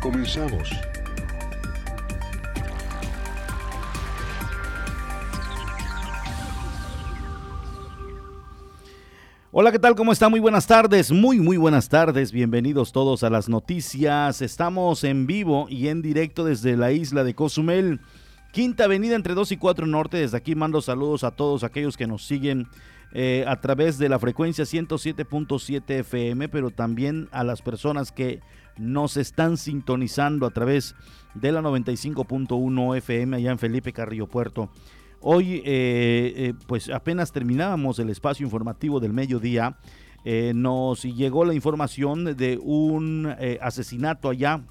[0.00, 0.70] Comenzamos.
[9.50, 9.96] Hola, ¿qué tal?
[9.96, 10.28] ¿Cómo está?
[10.28, 12.30] Muy buenas tardes, muy, muy buenas tardes.
[12.30, 14.40] Bienvenidos todos a las noticias.
[14.40, 18.00] Estamos en vivo y en directo desde la isla de Cozumel,
[18.52, 20.18] Quinta Avenida entre 2 y 4 Norte.
[20.18, 22.68] Desde aquí mando saludos a todos aquellos que nos siguen
[23.12, 28.40] eh, a través de la frecuencia 107.7 FM, pero también a las personas que
[28.78, 30.94] nos están sintonizando a través
[31.34, 34.70] de la 95.1 FM allá en Felipe Carrillo Puerto.
[35.20, 39.78] Hoy, eh, eh, pues apenas terminábamos el espacio informativo del mediodía,
[40.24, 44.62] eh, nos llegó la información de un asesinato allá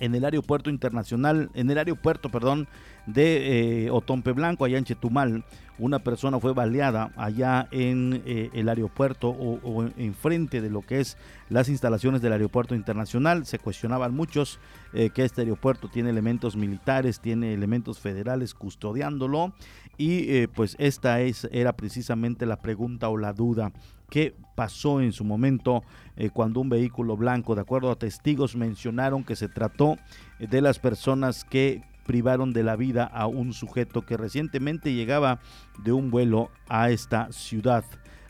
[0.00, 2.68] en el aeropuerto internacional, en el aeropuerto, perdón,
[3.06, 5.44] de Otompe Blanco, allá en Chetumal.
[5.76, 11.16] Una persona fue baleada allá en el aeropuerto o, o enfrente de lo que es
[11.50, 13.44] las instalaciones del aeropuerto internacional.
[13.44, 14.60] Se cuestionaban muchos
[14.92, 19.52] que este aeropuerto tiene elementos militares, tiene elementos federales custodiándolo
[19.96, 23.72] y eh, pues esta es, era precisamente la pregunta o la duda.
[24.10, 25.82] ¿Qué pasó en su momento
[26.16, 29.96] eh, cuando un vehículo blanco, de acuerdo a testigos, mencionaron que se trató
[30.38, 35.40] de las personas que privaron de la vida a un sujeto que recientemente llegaba
[35.82, 37.84] de un vuelo a esta ciudad?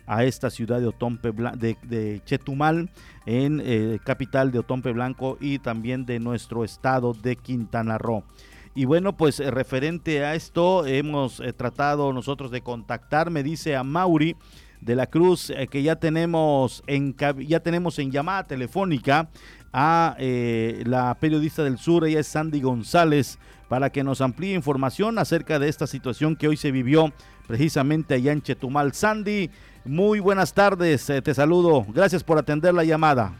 [0.07, 2.91] a esta ciudad de Otompe de, Chetumal,
[3.27, 8.23] en eh, capital de Otompe Blanco y también de nuestro estado de Quintana Roo.
[8.75, 13.77] Y bueno, pues eh, referente a esto, hemos eh, tratado nosotros de contactar, me dice
[13.77, 14.37] a Mauri
[14.85, 19.29] de la Cruz, eh, que ya tenemos, en, ya tenemos en llamada telefónica
[19.73, 25.59] a la periodista del sur, ella es Sandy González, para que nos amplíe información acerca
[25.59, 27.13] de esta situación que hoy se vivió
[27.49, 28.95] precisamente allá en Chetumal.
[28.95, 29.51] Sandy,
[29.85, 33.33] muy buenas tardes, te saludo, gracias por atender la llamada.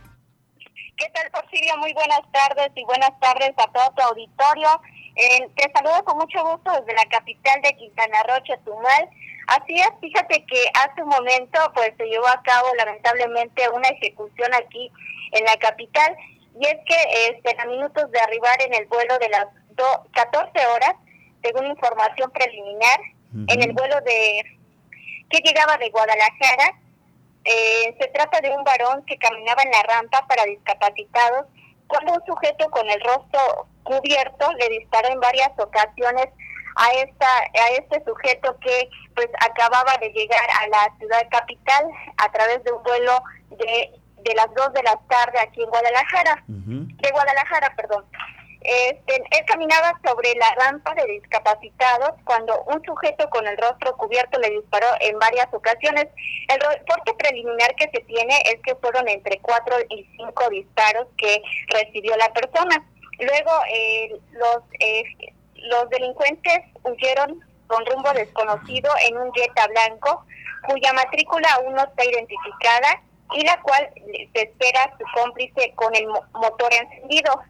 [0.97, 1.77] ¿Qué tal, Porfirio?
[1.79, 4.69] Muy buenas tardes y buenas tardes a todo tu auditorio.
[5.17, 9.09] Eh, te saludo con mucho gusto desde la capital de Quintana Roo, Chetumal.
[9.47, 14.55] Así es, fíjate que hace un momento pues se llevó a cabo lamentablemente una ejecución
[14.55, 14.91] aquí
[15.33, 16.17] en la capital
[16.59, 16.97] y es que
[17.29, 19.47] este, a minutos de arribar en el vuelo de las
[20.13, 20.95] 14 horas,
[21.43, 23.01] según información preliminar,
[23.49, 24.45] en el vuelo de
[25.29, 26.79] que llegaba de Guadalajara,
[27.45, 31.47] eh, se trata de un varón que caminaba en la rampa para discapacitados
[31.89, 36.29] cuando un sujeto con el rostro cubierto le disparó en varias ocasiones
[36.77, 41.85] a esta a este sujeto que pues acababa de llegar a la ciudad capital
[42.17, 43.91] a través de un vuelo de,
[44.25, 48.05] de las 2 de la tarde aquí en Guadalajara, de Guadalajara, perdón.
[48.65, 54.41] Este, él caminaba sobre la rampa de discapacitados cuando un sujeto con el rostro cubierto
[54.41, 56.07] le disparó en varias ocasiones.
[56.49, 61.43] El reporte preliminar que se tiene es que fueron entre cuatro y cinco disparos que
[61.69, 62.83] recibió la persona.
[63.19, 65.05] Luego eh, los eh,
[65.71, 70.25] los delincuentes huyeron con rumbo desconocido en un Jetta blanco
[70.67, 73.03] cuya matrícula aún no está identificada
[73.35, 77.43] y la cual se espera su cómplice con el motor encendido.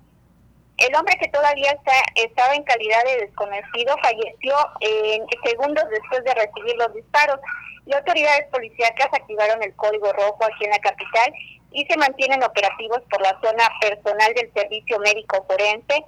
[0.77, 6.35] El hombre que todavía está, estaba en calidad de desconocido falleció en segundos después de
[6.35, 7.39] recibir los disparos.
[7.87, 11.33] Las autoridades policíacas activaron el código rojo aquí en la capital
[11.71, 16.05] y se mantienen operativos por la zona personal del servicio médico forense.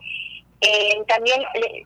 [0.60, 1.84] Eh, también eh,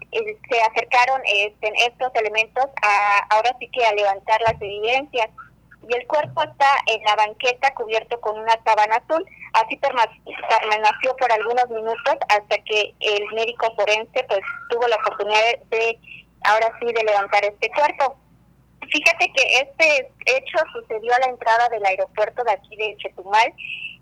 [0.48, 5.28] se acercaron este, estos elementos a, ahora sí que a levantar las evidencias
[5.88, 9.26] y el cuerpo está en la banqueta cubierto con una sábana azul.
[9.54, 15.98] Así permaneció por algunos minutos hasta que el médico forense pues tuvo la oportunidad de,
[16.44, 18.16] ahora sí de levantar este cuerpo.
[18.88, 23.52] Fíjate que este hecho sucedió a la entrada del aeropuerto de aquí de Chetumal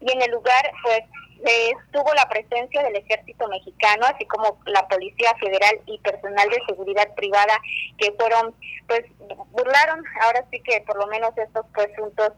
[0.01, 1.03] y en el lugar pues
[1.45, 7.15] estuvo la presencia del ejército mexicano, así como la Policía Federal y personal de seguridad
[7.15, 7.59] privada
[7.99, 8.55] que fueron,
[8.87, 9.05] pues,
[9.51, 12.33] burlaron ahora sí que por lo menos estos presuntos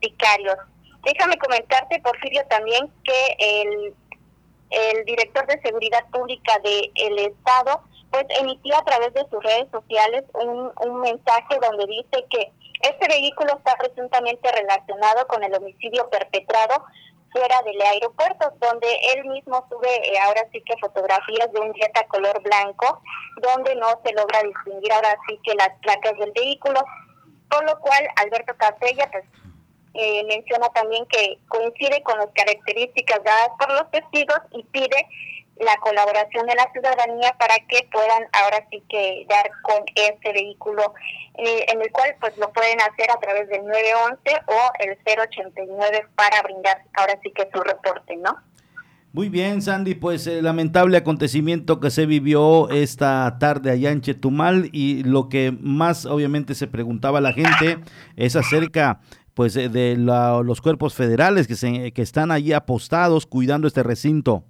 [0.00, 0.56] sicarios.
[1.04, 3.94] Déjame comentarte, Porfirio, también que el,
[4.70, 9.70] el director de Seguridad Pública del el Estado, pues, emitió a través de sus redes
[9.70, 16.08] sociales un, un mensaje donde dice que este vehículo está presuntamente relacionado con el homicidio
[16.10, 16.84] perpetrado
[17.32, 22.06] fuera del aeropuerto, donde él mismo sube eh, ahora sí que fotografías de un Jetta
[22.08, 23.00] color blanco,
[23.42, 26.80] donde no se logra distinguir ahora sí que las placas del vehículo,
[27.50, 29.24] por lo cual Alberto Capella pues
[29.94, 35.06] eh, menciona también que coincide con las características dadas por los testigos y pide
[35.60, 40.94] la colaboración de la ciudadanía para que puedan ahora sí que dar con este vehículo
[41.34, 46.06] eh, en el cual pues lo pueden hacer a través del 911 o el 089
[46.14, 48.36] para brindar ahora sí que su reporte, ¿no?
[49.12, 54.68] Muy bien, Sandy, pues el lamentable acontecimiento que se vivió esta tarde allá en Chetumal
[54.72, 57.78] y lo que más obviamente se preguntaba la gente
[58.16, 59.00] es acerca
[59.32, 64.44] pues de los cuerpos federales que, se, que están allí apostados cuidando este recinto.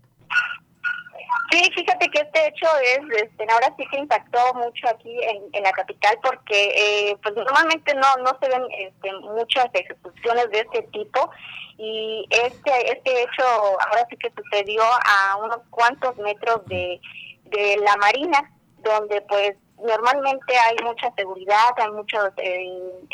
[1.59, 5.19] Sí, fíjate que este hecho es, este, ahora sí que impactó mucho aquí
[5.53, 6.71] en, la capital porque
[7.11, 11.29] eh, pues normalmente no no se ven este, muchas ejecuciones de este tipo
[11.77, 17.01] y este este hecho ahora sí que sucedió a unos cuantos metros de,
[17.47, 18.53] de la marina
[18.85, 22.69] donde pues normalmente hay mucha seguridad hay muchos eh,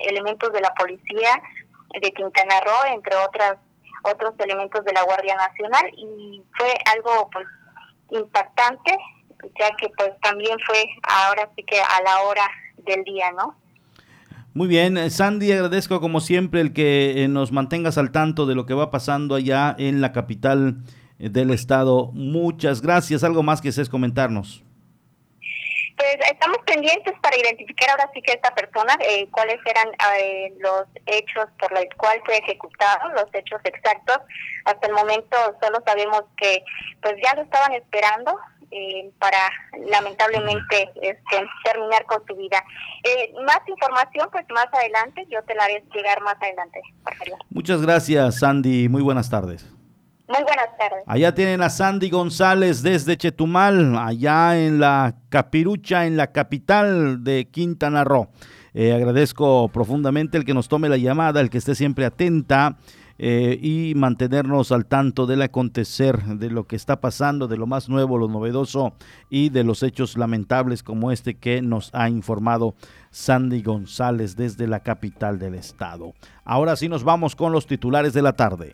[0.06, 1.40] elementos de la policía
[1.98, 3.56] de Quintana Roo entre otras
[4.02, 7.46] otros elementos de la Guardia Nacional y fue algo pues
[8.18, 8.96] impactante,
[9.58, 12.48] ya que pues también fue ahora sí que a la hora
[12.86, 13.56] del día, ¿no?
[14.54, 18.54] Muy bien, eh, Sandy, agradezco como siempre el que eh, nos mantengas al tanto de
[18.54, 20.76] lo que va pasando allá en la capital
[21.18, 22.12] eh, del estado.
[22.12, 23.24] Muchas gracias.
[23.24, 24.62] ¿Algo más que desees comentarnos?
[26.44, 29.88] Estamos pendientes para identificar ahora sí que esta persona, eh, cuáles eran
[30.18, 34.18] eh, los hechos por los cuales fue ejecutado, los hechos exactos.
[34.66, 36.62] Hasta el momento solo sabemos que
[37.00, 38.38] pues ya lo estaban esperando
[38.70, 39.38] eh, para
[39.90, 42.62] lamentablemente este, terminar con su vida.
[43.46, 46.82] más información pues más adelante, yo te la haré llegar más adelante.
[47.48, 49.73] Muchas gracias Sandy, muy buenas tardes.
[50.26, 51.04] Muy buenas tardes.
[51.06, 57.46] Allá tienen a Sandy González desde Chetumal, allá en la Capirucha, en la capital de
[57.50, 58.28] Quintana Roo.
[58.72, 62.78] Eh, agradezco profundamente el que nos tome la llamada, el que esté siempre atenta
[63.18, 67.88] eh, y mantenernos al tanto del acontecer, de lo que está pasando, de lo más
[67.88, 68.94] nuevo, lo novedoso
[69.30, 72.74] y de los hechos lamentables como este que nos ha informado
[73.10, 76.14] Sandy González desde la capital del estado.
[76.44, 78.72] Ahora sí nos vamos con los titulares de la tarde.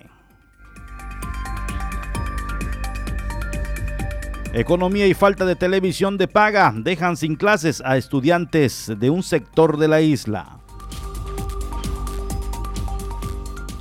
[4.52, 9.76] Economía y falta de televisión de paga dejan sin clases a estudiantes de un sector
[9.76, 10.58] de la isla.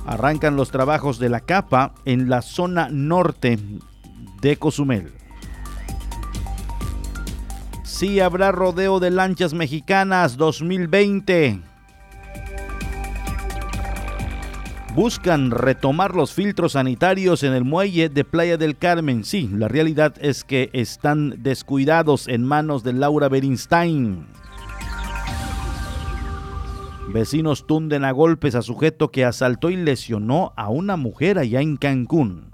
[0.06, 3.58] Arrancan los trabajos de la capa en la zona norte
[4.40, 5.12] de Cozumel.
[7.82, 11.69] Sí habrá rodeo de lanchas mexicanas 2020.
[14.94, 19.24] Buscan retomar los filtros sanitarios en el muelle de Playa del Carmen.
[19.24, 24.26] Sí, la realidad es que están descuidados en manos de Laura Berinstein.
[27.12, 31.76] Vecinos tunden a golpes a sujeto que asaltó y lesionó a una mujer allá en
[31.76, 32.49] Cancún.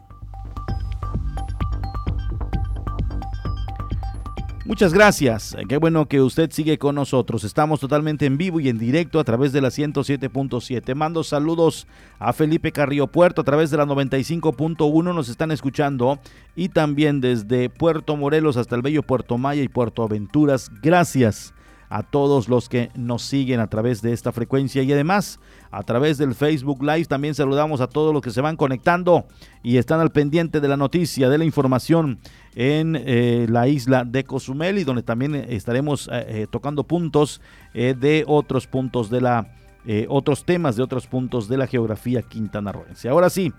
[4.66, 5.56] Muchas gracias.
[5.68, 7.44] Qué bueno que usted sigue con nosotros.
[7.44, 10.92] Estamos totalmente en vivo y en directo a través de la 107.7.
[10.96, 11.86] Mando saludos
[12.18, 15.14] a Felipe Carrillo Puerto a través de la 95.1.
[15.14, 16.18] Nos están escuchando
[16.56, 20.68] y también desde Puerto Morelos hasta el bello Puerto Maya y Puerto Aventuras.
[20.82, 21.54] Gracias
[21.88, 25.38] a todos los que nos siguen a través de esta frecuencia y además
[25.70, 29.26] a través del Facebook Live también saludamos a todos los que se van conectando
[29.62, 32.18] y están al pendiente de la noticia, de la información
[32.54, 37.40] en eh, la isla de Cozumel y donde también estaremos eh, eh, tocando puntos
[37.74, 39.52] de otros puntos de la
[40.08, 43.08] otros temas de otros puntos de la geografía quintanarroense.
[43.08, 43.52] Ahora sí,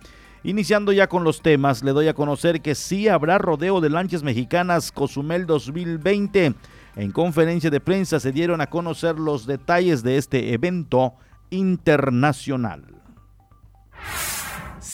[0.44, 4.24] Iniciando ya con los temas, le doy a conocer que sí habrá rodeo de lanchas
[4.24, 6.54] mexicanas Cozumel 2020.
[6.95, 11.16] En conferencia de prensa se dieron a conocer los detalles de este evento
[11.49, 12.97] internacional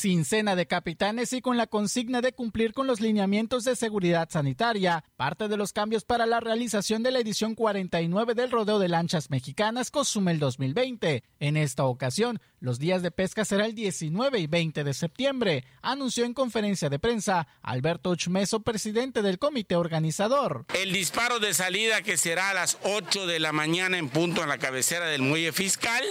[0.03, 4.27] sin cena de capitanes y con la consigna de cumplir con los lineamientos de seguridad
[4.29, 8.89] sanitaria, parte de los cambios para la realización de la edición 49 del Rodeo de
[8.89, 11.23] Lanchas Mexicanas Cozumel 2020.
[11.39, 16.25] En esta ocasión, los días de pesca será el 19 y 20 de septiembre, anunció
[16.25, 20.65] en conferencia de prensa Alberto Uchmeso, presidente del comité organizador.
[20.75, 24.49] El disparo de salida que será a las 8 de la mañana en punto en
[24.49, 26.03] la cabecera del muelle fiscal.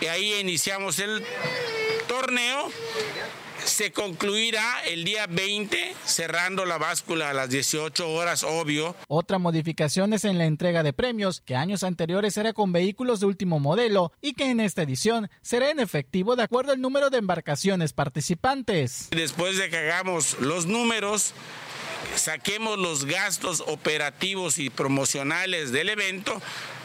[0.00, 1.24] Y ahí iniciamos el
[2.08, 2.70] torneo
[3.64, 8.96] se concluirá el día 20, cerrando la báscula a las 18 horas, obvio.
[9.08, 13.26] Otra modificación es en la entrega de premios, que años anteriores era con vehículos de
[13.26, 17.18] último modelo y que en esta edición será en efectivo de acuerdo al número de
[17.18, 19.08] embarcaciones participantes.
[19.10, 21.34] Después de que hagamos los números,
[22.16, 26.40] saquemos los gastos operativos y promocionales del evento,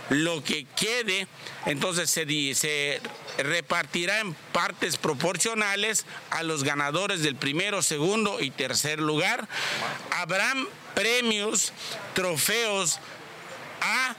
[0.09, 1.27] lo que quede,
[1.65, 3.01] entonces se,
[3.37, 9.47] repartirá en partes proporcionales a los ganadores del primero, segundo y tercer lugar.
[10.11, 11.73] Habrán premios,
[12.13, 12.99] trofeos
[13.81, 14.15] a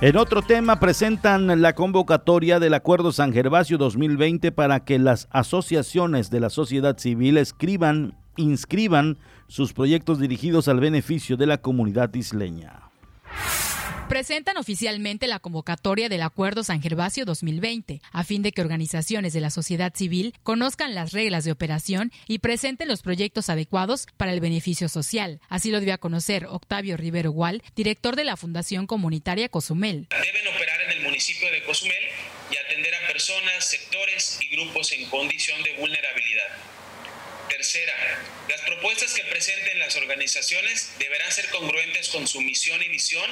[0.02, 6.32] En otro tema, presentan la convocatoria del Acuerdo San Gervasio 2020 para que las asociaciones
[6.32, 12.90] de la sociedad civil escriban, inscriban sus proyectos dirigidos al beneficio de la comunidad isleña
[14.12, 19.40] presentan oficialmente la convocatoria del Acuerdo San Gervasio 2020, a fin de que organizaciones de
[19.40, 24.42] la sociedad civil conozcan las reglas de operación y presenten los proyectos adecuados para el
[24.42, 25.40] beneficio social.
[25.48, 30.10] Así lo dio a conocer Octavio Rivero Gual, director de la Fundación Comunitaria Cozumel.
[30.10, 32.04] Deben operar en el municipio de Cozumel
[32.52, 36.58] y atender a personas, sectores y grupos en condición de vulnerabilidad.
[37.48, 37.94] Tercera,
[38.50, 43.30] las propuestas que presenten las organizaciones deberán ser congruentes con su misión y visión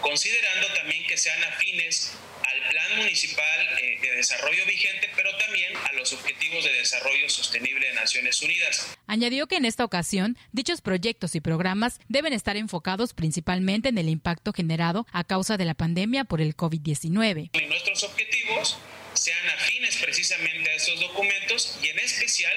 [0.00, 5.92] considerando también que sean afines al Plan Municipal eh, de Desarrollo vigente, pero también a
[5.92, 8.96] los Objetivos de Desarrollo Sostenible de Naciones Unidas.
[9.06, 14.08] Añadió que en esta ocasión, dichos proyectos y programas deben estar enfocados principalmente en el
[14.08, 17.50] impacto generado a causa de la pandemia por el COVID-19.
[17.52, 18.78] Y nuestros objetivos
[19.14, 22.56] sean afines precisamente a estos documentos y en especial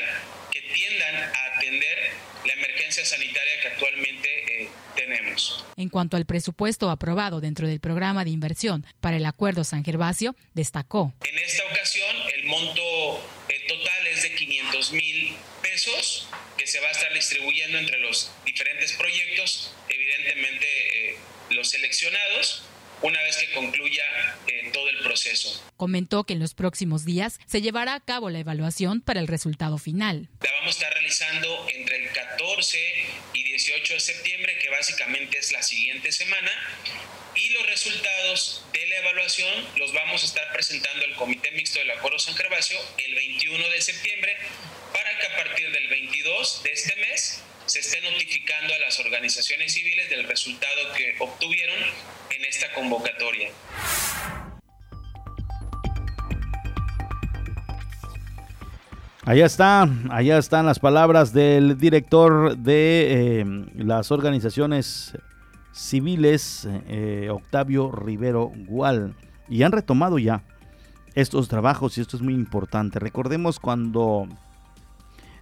[0.52, 2.12] que tiendan a atender
[2.46, 4.33] la emergencia sanitaria que actualmente
[5.06, 5.66] tenemos.
[5.76, 10.36] En cuanto al presupuesto aprobado dentro del programa de inversión para el Acuerdo San Gervasio,
[10.54, 11.14] destacó.
[11.24, 12.82] En esta ocasión, el monto
[13.50, 18.32] eh, total es de 500 mil pesos que se va a estar distribuyendo entre los
[18.46, 21.18] diferentes proyectos, evidentemente eh,
[21.52, 22.64] los seleccionados
[23.04, 24.04] una vez que concluya
[24.48, 25.62] eh, todo el proceso.
[25.76, 29.78] Comentó que en los próximos días se llevará a cabo la evaluación para el resultado
[29.78, 30.30] final.
[30.42, 32.78] La vamos a estar realizando entre el 14
[33.84, 36.52] y 18 de septiembre, que básicamente es la siguiente semana,
[37.36, 41.92] y los resultados de la evaluación los vamos a estar presentando al Comité Mixto del
[41.92, 44.38] Acuerdo San Gervasio el 21 de septiembre
[44.94, 49.74] para que a partir del 22 de este mes se esté notificando a las organizaciones
[49.74, 51.80] civiles del resultado que obtuvieron
[52.30, 53.50] en esta convocatoria.
[59.26, 63.46] Allá está, allá están las palabras del director de eh,
[63.78, 65.18] las organizaciones
[65.72, 69.16] civiles, eh, Octavio Rivero Gual,
[69.48, 70.44] y han retomado ya
[71.16, 73.00] estos trabajos y esto es muy importante.
[73.00, 74.28] Recordemos cuando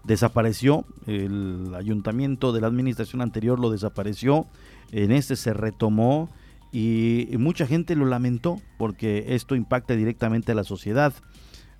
[0.04, 4.46] desapareció, el ayuntamiento de la administración anterior lo desapareció,
[4.92, 6.30] en este se retomó
[6.72, 11.14] y mucha gente lo lamentó porque esto impacta directamente a la sociedad.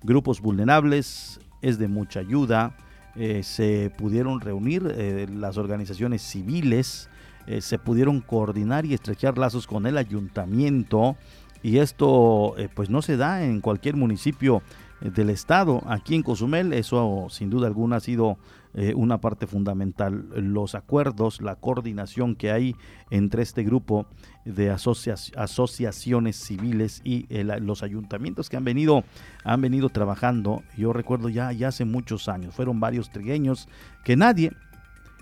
[0.02, 2.74] Grupos vulnerables, es de mucha ayuda,
[3.14, 7.10] eh, se pudieron reunir eh, las organizaciones civiles,
[7.46, 11.16] eh, se pudieron coordinar y estrechar lazos con el ayuntamiento
[11.62, 14.62] y esto pues no se da en cualquier municipio
[15.00, 15.80] del Estado.
[15.86, 18.36] Aquí en Cozumel, eso sin duda alguna ha sido
[18.74, 20.28] eh, una parte fundamental.
[20.34, 22.74] Los acuerdos, la coordinación que hay
[23.10, 24.06] entre este grupo
[24.46, 27.26] de asociaciones civiles y
[27.60, 29.04] los ayuntamientos que han venido,
[29.44, 30.62] han venido trabajando.
[30.76, 33.68] Yo recuerdo ya, ya hace muchos años, fueron varios trigueños
[34.04, 34.52] que nadie,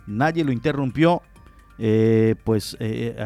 [0.06, 1.22] nadie lo interrumpió,
[1.78, 3.16] eh, pues eh,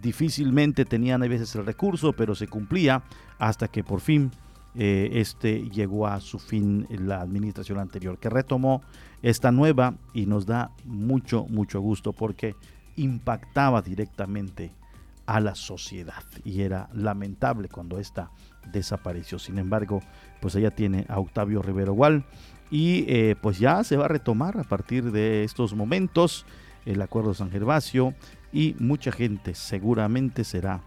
[0.00, 3.02] difícilmente tenían a veces el recurso, pero se cumplía
[3.40, 4.30] hasta que por fin
[4.74, 8.82] eh, este llegó a su fin la administración anterior, que retomó
[9.22, 12.56] esta nueva y nos da mucho, mucho gusto porque
[12.96, 14.72] impactaba directamente
[15.26, 18.30] a la sociedad y era lamentable cuando esta
[18.72, 19.38] desapareció.
[19.38, 20.00] Sin embargo,
[20.40, 22.24] pues ella tiene a Octavio Rivero Gual
[22.70, 26.46] y eh, pues ya se va a retomar a partir de estos momentos
[26.86, 28.14] el acuerdo San Gervasio
[28.52, 30.82] y mucha gente seguramente será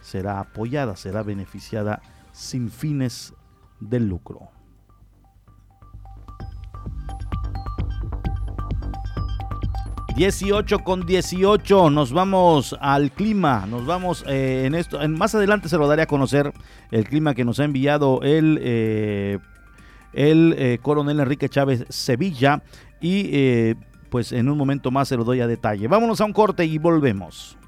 [0.00, 2.00] será apoyada, será beneficiada
[2.36, 3.32] sin fines
[3.80, 4.50] de lucro.
[10.16, 11.90] ...18 con 18...
[11.90, 13.66] ...nos vamos al clima...
[13.66, 15.02] ...nos vamos eh, en esto...
[15.02, 16.54] En, ...más adelante se lo daré a conocer...
[16.90, 18.58] ...el clima que nos ha enviado el...
[18.62, 19.38] Eh,
[20.14, 22.62] el eh, coronel Enrique Chávez Sevilla...
[22.98, 23.74] ...y
[24.08, 25.86] pues en un momento más se lo doy a detalle...
[25.86, 27.58] ...vámonos a un corte y volvemos...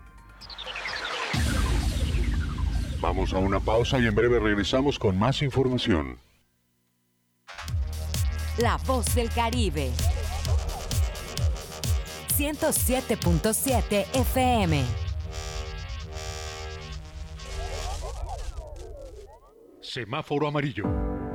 [3.00, 6.18] Vamos a una pausa y en breve regresamos con más información.
[8.58, 9.90] La voz del Caribe.
[12.36, 14.84] 107.7 FM.
[19.80, 21.07] Semáforo amarillo.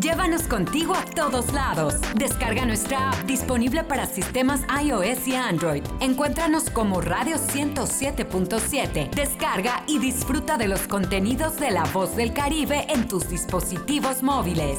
[0.00, 1.94] Llévanos contigo a todos lados.
[2.14, 5.84] Descarga nuestra app disponible para sistemas iOS y Android.
[6.00, 9.10] Encuéntranos como Radio 107.7.
[9.10, 14.78] Descarga y disfruta de los contenidos de La Voz del Caribe en tus dispositivos móviles.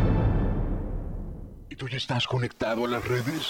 [1.81, 3.49] ¿Tú ya estás conectado a las redes?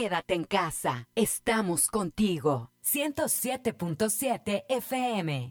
[0.00, 1.08] Quédate en casa.
[1.16, 2.70] Estamos contigo.
[2.84, 5.50] 107.7 FM.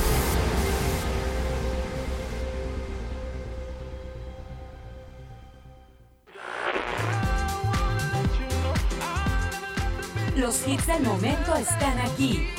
[10.41, 12.49] Los hits del momento están aquí.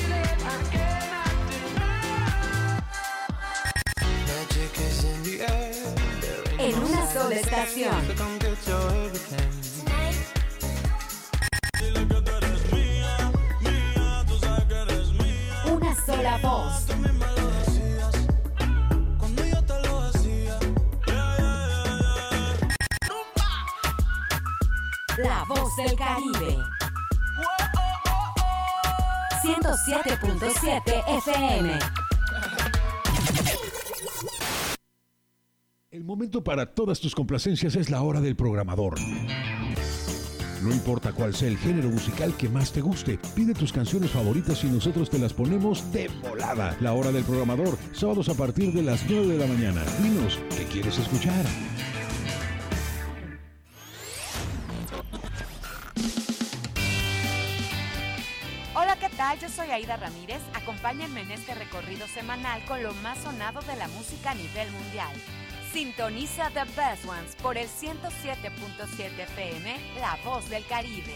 [6.57, 7.93] En una sola estación.
[15.65, 17.22] Una sola voz.
[25.47, 26.57] Voz del Caribe.
[29.43, 31.79] 107.7 FM.
[35.91, 38.95] El momento para todas tus complacencias es la hora del programador.
[40.61, 44.63] No importa cuál sea el género musical que más te guste, pide tus canciones favoritas
[44.63, 46.77] y nosotros te las ponemos de volada.
[46.79, 49.83] La hora del programador, sábados a partir de las 9 de la mañana.
[50.01, 51.45] Dinos, ¿qué quieres escuchar?
[59.41, 60.41] Yo soy Aida Ramírez.
[60.53, 65.13] Acompáñenme en este recorrido semanal con lo más sonado de la música a nivel mundial.
[65.71, 71.15] Sintoniza The Best Ones por el 107.7 FM, La Voz del Caribe.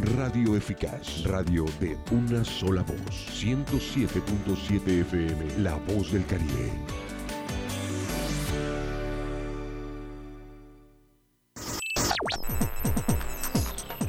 [0.00, 3.28] Radio Eficaz, radio de una sola voz.
[3.30, 6.72] 107.7 FM, La Voz del Caribe.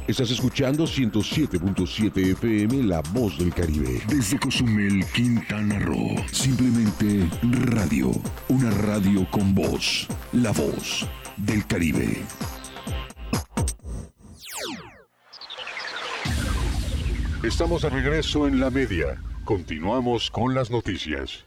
[0.06, 4.00] Estás escuchando 107.7 FM La Voz del Caribe.
[4.08, 6.16] Desde Cozumel, Quintana Roo.
[6.32, 8.10] Simplemente radio.
[8.48, 10.08] Una radio con voz.
[10.32, 12.22] La Voz del Caribe.
[17.44, 19.20] Estamos de regreso en la media.
[19.44, 21.44] Continuamos con las noticias.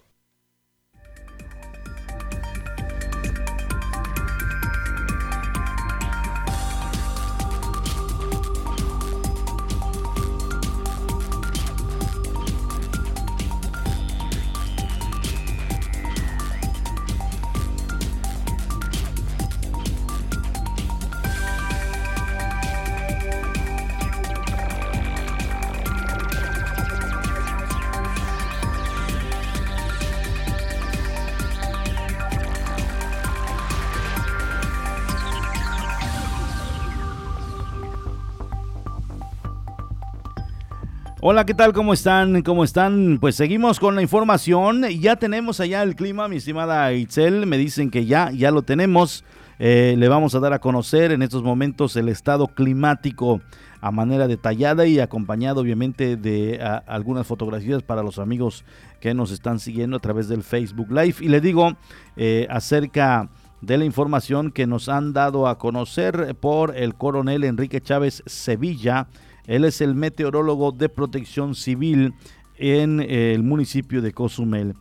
[41.29, 41.73] Hola, ¿qué tal?
[41.73, 42.41] ¿Cómo están?
[42.41, 43.17] ¿Cómo están?
[43.19, 44.83] Pues seguimos con la información.
[44.83, 47.45] Ya tenemos allá el clima, mi estimada Itzel.
[47.47, 49.25] Me dicen que ya, ya lo tenemos.
[49.59, 53.41] Eh, le vamos a dar a conocer en estos momentos el estado climático
[53.81, 58.63] a manera detallada y acompañado obviamente de algunas fotografías para los amigos
[59.01, 61.15] que nos están siguiendo a través del Facebook Live.
[61.19, 61.75] Y le digo
[62.15, 63.27] eh, acerca
[63.59, 69.07] de la información que nos han dado a conocer por el coronel Enrique Chávez Sevilla
[69.47, 72.13] él es el meteorólogo de protección civil
[72.57, 74.75] en el municipio de Cozumel.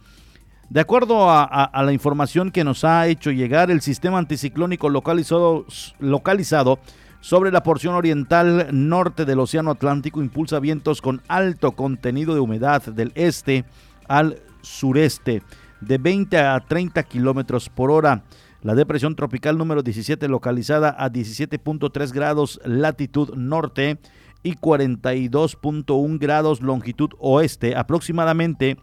[0.69, 5.65] De acuerdo a, la información que nos ha hecho llegar, el sistema anticiclónico localizado,
[6.01, 6.81] localizado
[7.21, 12.83] sobre la porción oriental norte del Océano Atlántico impulsa vientos con alto contenido de humedad
[12.83, 13.65] del este
[14.09, 15.43] al sureste
[15.81, 18.25] de 20 a 30 kilómetros por hora.
[18.63, 23.99] La depresión tropical número 17, localizada a 17.3 grados latitud norte,
[24.47, 28.77] y 42.1 grados longitud oeste, aproximadamente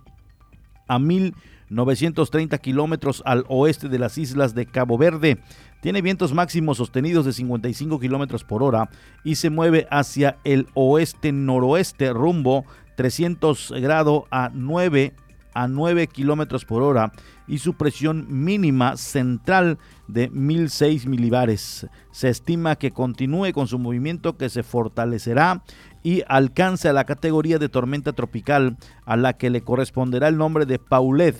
[0.90, 5.40] a 1930 kilómetros al oeste de las islas de Cabo Verde.
[5.82, 8.90] Tiene vientos máximos sostenidos de 55 kilómetros por hora
[9.24, 12.66] y se mueve hacia el oeste-noroeste rumbo
[12.98, 15.14] 300 grados a 9
[15.54, 17.12] a 9 kilómetros por hora
[17.48, 21.88] y su presión mínima central de 1006 milibares.
[22.12, 25.64] Se estima que continúe con su movimiento que se fortalecerá
[26.04, 30.66] y alcance a la categoría de tormenta tropical a la que le corresponderá el nombre
[30.66, 31.38] de Paulet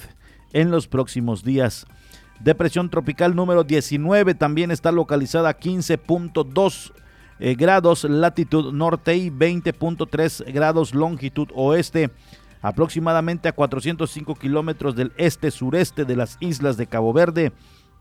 [0.54, 1.86] en los próximos días.
[2.40, 6.92] Depresión tropical número 19 también está localizada a 15.2
[7.40, 12.12] eh, grados latitud norte y 20.3 grados longitud oeste
[12.64, 17.52] aproximadamente a 405 kilómetros del este-sureste de las islas de Cabo Verde.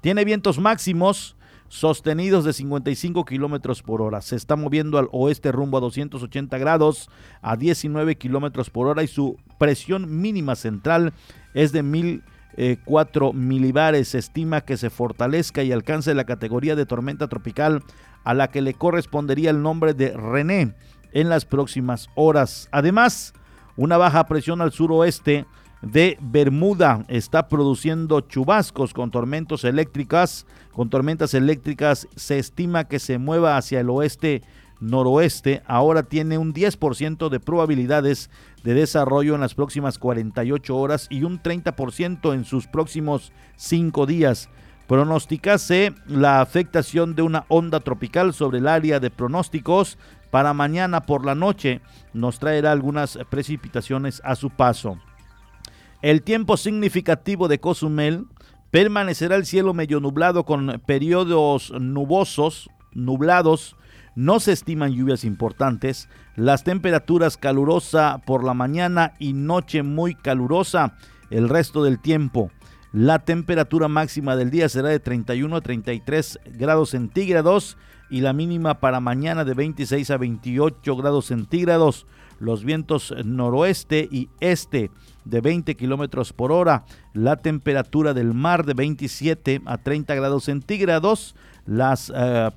[0.00, 1.36] Tiene vientos máximos
[1.68, 4.20] sostenidos de 55 kilómetros por hora.
[4.20, 9.08] Se está moviendo al oeste rumbo a 280 grados a 19 kilómetros por hora y
[9.08, 11.12] su presión mínima central
[11.54, 14.08] es de 1004 eh, milibares.
[14.08, 17.82] Se estima que se fortalezca y alcance la categoría de tormenta tropical
[18.22, 20.74] a la que le correspondería el nombre de René
[21.12, 22.68] en las próximas horas.
[22.70, 23.34] Además,
[23.76, 25.46] una baja presión al suroeste
[25.82, 30.46] de Bermuda está produciendo chubascos con tormentas eléctricas.
[30.72, 34.42] Con tormentas eléctricas se estima que se mueva hacia el oeste
[34.80, 35.62] noroeste.
[35.66, 38.30] Ahora tiene un 10% de probabilidades
[38.62, 44.48] de desarrollo en las próximas 48 horas y un 30% en sus próximos 5 días.
[44.92, 49.96] Pronosticase la afectación de una onda tropical sobre el área de pronósticos
[50.30, 51.80] para mañana por la noche
[52.12, 54.98] nos traerá algunas precipitaciones a su paso.
[56.02, 58.26] El tiempo significativo de Cozumel
[58.70, 63.76] permanecerá el cielo medio nublado con periodos nubosos, nublados,
[64.14, 66.10] No se estiman lluvias importantes.
[66.36, 70.98] Las temperaturas calurosa por la mañana y noche muy calurosa
[71.30, 72.50] el resto del tiempo.
[72.92, 77.78] La temperatura máxima del día será de 31 a 33 grados centígrados
[78.10, 82.06] y la mínima para mañana de 26 a 28 grados centígrados.
[82.38, 84.90] Los vientos noroeste y este
[85.24, 86.84] de 20 kilómetros por hora.
[87.14, 91.34] La temperatura del mar de 27 a 30 grados centígrados.
[91.64, 92.52] Las uh,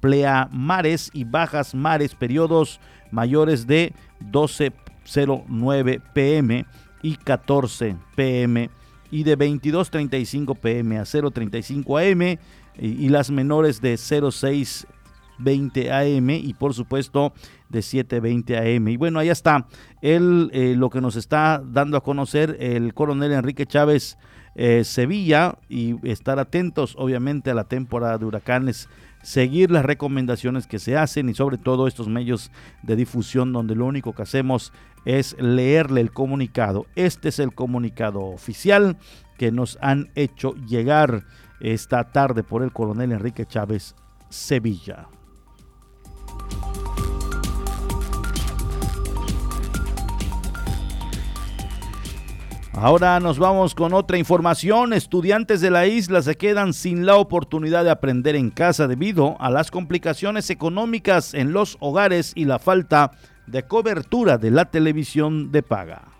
[0.00, 3.92] pleamares y bajas mares, periodos mayores de
[4.30, 6.64] 12.09 pm
[7.02, 8.70] y 14 pm
[9.16, 12.38] y de 22.35 pm a 0.35 am
[12.78, 17.32] y, las menores de 0620 AM y por supuesto
[17.70, 18.88] de 720 AM.
[18.88, 19.68] Y bueno, ahí está
[20.02, 24.18] el, eh, lo que nos está dando a conocer el coronel Enrique Chávez
[24.54, 28.86] eh, Sevilla y estar atentos obviamente a la temporada de huracanes
[29.22, 32.50] seguir las recomendaciones que se hacen y sobre todo estos medios
[32.82, 34.72] de difusión donde lo único que hacemos
[35.06, 36.86] es leerle el comunicado.
[36.96, 38.98] Este es el comunicado oficial
[39.38, 41.24] que nos han hecho llegar
[41.60, 43.94] esta tarde por el coronel Enrique Chávez
[44.28, 45.08] Sevilla.
[52.78, 54.92] Ahora nos vamos con otra información.
[54.92, 59.50] Estudiantes de la isla se quedan sin la oportunidad de aprender en casa debido a
[59.50, 63.35] las complicaciones económicas en los hogares y la falta de
[63.66, 66.16] cobertura de la televisión de paga.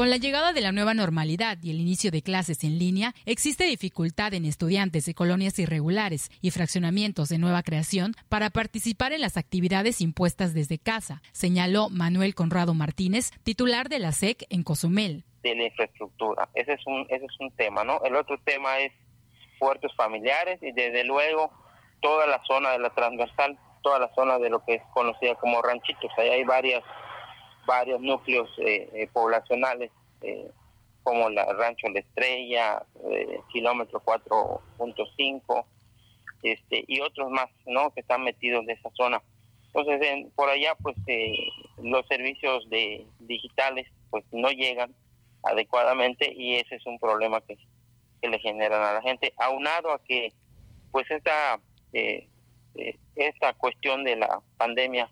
[0.00, 3.64] Con la llegada de la nueva normalidad y el inicio de clases en línea, existe
[3.64, 9.36] dificultad en estudiantes de colonias irregulares y fraccionamientos de nueva creación para participar en las
[9.36, 15.24] actividades impuestas desde casa, señaló Manuel Conrado Martínez, titular de la SEC en Cozumel.
[15.42, 18.00] De la infraestructura, ese es un, ese es un tema, ¿no?
[18.04, 18.92] El otro tema es
[19.58, 21.50] puertos familiares y desde luego
[22.00, 25.62] toda la zona de la transversal, toda la zona de lo que es conocida como
[25.62, 26.82] ranchitos, ahí hay varias
[27.66, 29.90] varios núcleos eh, eh, poblacionales
[30.22, 30.50] eh,
[31.02, 32.82] como la Rancho La Estrella,
[33.50, 35.64] kilómetro 4.5,
[36.42, 37.90] este, y otros más, ¿no?
[37.92, 39.22] Que están metidos en esa zona.
[39.66, 40.96] Entonces, por allá, pues,
[41.82, 44.94] los servicios de digitales, pues, no llegan
[45.42, 47.56] adecuadamente y ese es un problema que,
[48.20, 50.34] que le generan a la gente, aunado a que,
[50.92, 51.58] pues, esta,
[53.16, 55.10] esta cuestión de la pandemia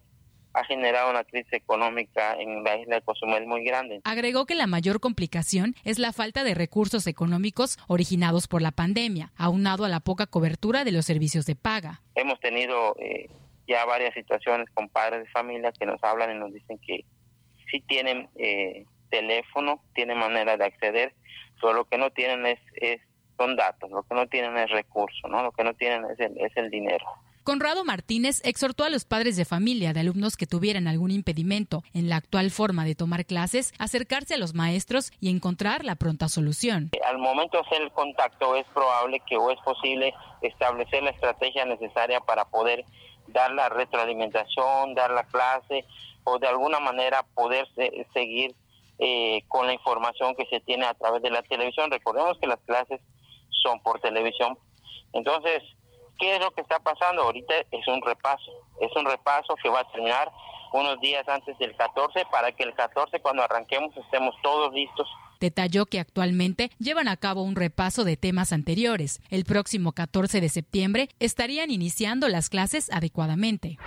[0.55, 4.01] ha generado una crisis económica en la isla de Cozumel muy grande.
[4.05, 9.33] Agregó que la mayor complicación es la falta de recursos económicos originados por la pandemia,
[9.37, 12.01] aunado a la poca cobertura de los servicios de paga.
[12.15, 13.29] Hemos tenido eh,
[13.67, 17.05] ya varias situaciones con padres de familia que nos hablan y nos dicen que
[17.71, 21.15] sí tienen eh, teléfono, tienen manera de acceder,
[21.61, 23.01] pero lo que no tienen es,
[23.37, 25.43] son datos, lo que no tienen es recursos, ¿no?
[25.43, 27.05] lo que no tienen es es el dinero.
[27.49, 32.11] Conrado Martínez exhortó a los padres de familia de alumnos que tuvieran algún impedimento en
[32.11, 36.91] la actual forma de tomar clases, acercarse a los maestros y encontrar la pronta solución.
[37.07, 41.65] Al momento de hacer el contacto es probable que o es posible establecer la estrategia
[41.65, 42.85] necesaria para poder
[43.29, 45.87] dar la retroalimentación, dar la clase
[46.25, 47.67] o de alguna manera poder
[48.13, 48.55] seguir
[48.99, 51.91] eh, con la información que se tiene a través de la televisión.
[51.91, 53.01] Recordemos que las clases
[53.63, 54.59] son por televisión.
[55.15, 55.63] Entonces,
[56.19, 57.23] ¿Qué es lo que está pasando?
[57.23, 58.51] Ahorita es un repaso,
[58.81, 60.31] es un repaso que va a terminar
[60.73, 65.09] unos días antes del 14 para que el 14 cuando arranquemos estemos todos listos.
[65.41, 69.21] Detalló que actualmente llevan a cabo un repaso de temas anteriores.
[69.31, 73.79] El próximo 14 de septiembre estarían iniciando las clases adecuadamente.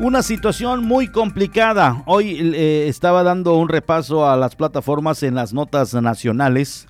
[0.00, 2.02] Una situación muy complicada.
[2.06, 6.88] Hoy eh, estaba dando un repaso a las plataformas en las notas nacionales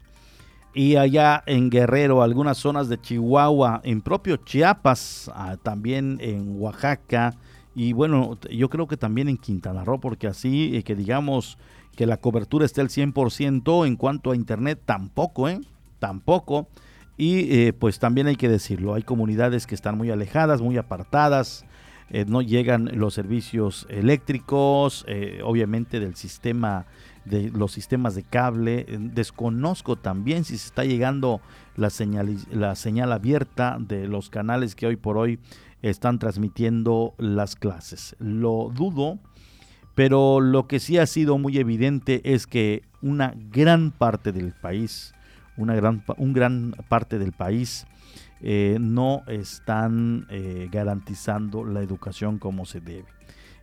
[0.74, 7.34] y allá en Guerrero, algunas zonas de Chihuahua, en propio Chiapas, ah, también en Oaxaca
[7.74, 11.58] y bueno, yo creo que también en Quintana Roo, porque así eh, que digamos
[11.96, 15.60] que la cobertura esté al 100% en cuanto a internet, tampoco, ¿eh?
[15.98, 16.68] Tampoco.
[17.16, 21.66] Y eh, pues también hay que decirlo, hay comunidades que están muy alejadas, muy apartadas,
[22.10, 26.86] eh, no llegan los servicios eléctricos, eh, obviamente del sistema
[27.24, 28.84] de los sistemas de cable.
[28.88, 31.40] Eh, desconozco también si se está llegando
[31.76, 35.38] la señal, la señal abierta de los canales que hoy por hoy
[35.82, 38.16] están transmitiendo las clases.
[38.18, 39.20] Lo dudo,
[39.94, 45.14] pero lo que sí ha sido muy evidente es que una gran parte del país,
[45.56, 47.86] una gran, un gran parte del país
[48.42, 53.06] eh, no están eh, garantizando la educación como se debe.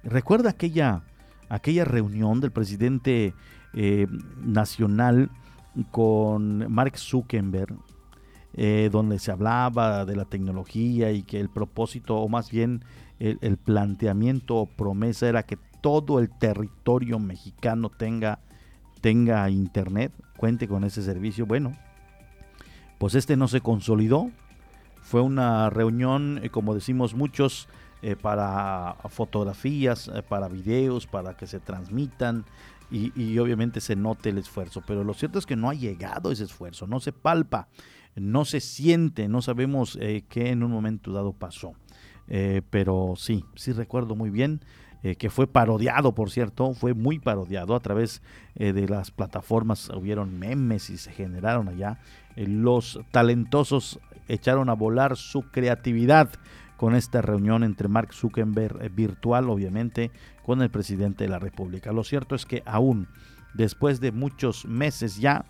[0.03, 1.01] Recuerda aquella,
[1.49, 3.33] aquella reunión del presidente
[3.73, 4.07] eh,
[4.41, 5.31] nacional
[5.91, 7.75] con Mark Zuckerberg,
[8.91, 12.83] donde se hablaba de la tecnología y que el propósito, o más bien
[13.19, 18.39] el, el planteamiento o promesa era que todo el territorio mexicano tenga,
[18.99, 21.45] tenga internet, cuente con ese servicio.
[21.45, 21.73] Bueno,
[22.97, 24.31] pues este no se consolidó.
[25.07, 27.69] Fue una reunión, eh, como decimos muchos,
[28.01, 32.43] eh, para fotografías, eh, para videos, para que se transmitan
[32.91, 34.83] y, y, obviamente se note el esfuerzo.
[34.85, 37.69] Pero lo cierto es que no ha llegado ese esfuerzo, no se palpa,
[38.17, 41.71] no se siente, no sabemos qué en un momento dado pasó.
[42.69, 44.59] pero sí, sí recuerdo muy bien
[45.03, 48.21] eh, que fue parodiado, por cierto, fue muy parodiado a través
[48.55, 51.99] eh, de las plataformas, hubieron memes y se generaron allá.
[52.35, 56.29] Eh, los talentosos echaron a volar su creatividad
[56.77, 60.11] con esta reunión entre Mark Zuckerberg virtual, obviamente,
[60.43, 61.91] con el presidente de la República.
[61.91, 63.07] Lo cierto es que aún
[63.53, 65.45] después de muchos meses ya,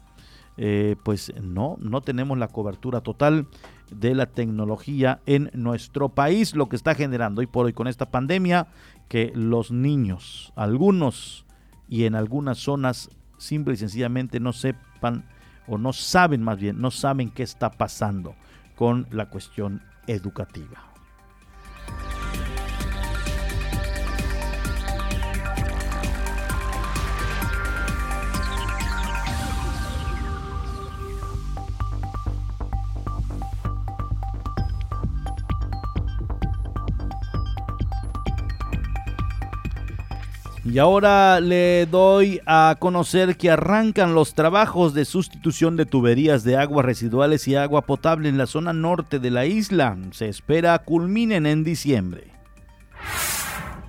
[1.04, 3.48] pues no, no tenemos la cobertura total
[3.92, 8.10] de la tecnología en nuestro país, lo que está generando hoy por hoy con esta
[8.10, 8.68] pandemia,
[9.08, 11.46] que los niños, algunos
[11.88, 15.26] y en algunas zonas, simple y sencillamente no sepan
[15.68, 18.36] o no saben más bien, no saben qué está pasando
[18.76, 20.94] con la cuestión educativa.
[40.78, 46.56] Y ahora le doy a conocer que arrancan los trabajos de sustitución de tuberías de
[46.56, 49.98] aguas residuales y agua potable en la zona norte de la isla.
[50.12, 52.26] Se espera culminen en diciembre.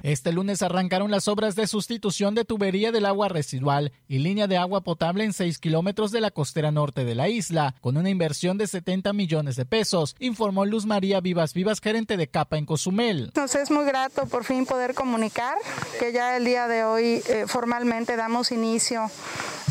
[0.02, 4.56] Este lunes arrancaron las obras de sustitución de tubería del agua residual y línea de
[4.56, 8.58] agua potable en 6 kilómetros de la costera norte de la isla, con una inversión
[8.58, 13.32] de 70 millones de pesos, informó Luz María Vivas Vivas, gerente de Capa en Cozumel.
[13.34, 15.56] Nos es muy grato por fin poder comunicar
[15.98, 19.11] que ya el día de hoy eh, formalmente damos inicio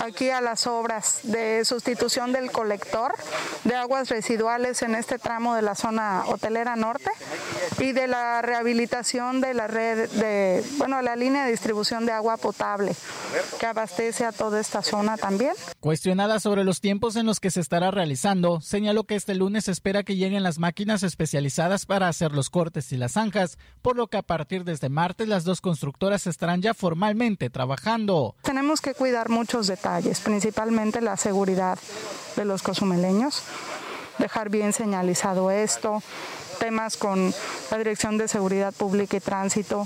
[0.04, 3.14] aquí a las obras de sustitución del colector
[3.64, 7.10] de aguas residuales en este tramo de la zona hotelera norte
[7.80, 12.38] y de la rehabilitación de la red de, bueno, la línea de distribución de agua
[12.38, 12.96] potable
[13.60, 15.54] que abastece a toda esta zona también.
[15.80, 20.04] Cuestionada sobre los tiempos en los que se estará realizando, señaló que este lunes espera
[20.04, 24.18] que lleguen las máquinas especializadas para hacer los cortes y las zanjas, por lo que
[24.18, 28.36] a partir de este martes las dos constructoras estarán ya formalmente trabajando.
[28.42, 29.87] Tenemos que cuidar muchos detalles,
[30.24, 31.78] principalmente la seguridad
[32.36, 33.44] de los cozumeleños,
[34.18, 36.02] dejar bien señalizado esto,
[36.60, 37.34] temas con
[37.72, 39.86] la Dirección de Seguridad Pública y Tránsito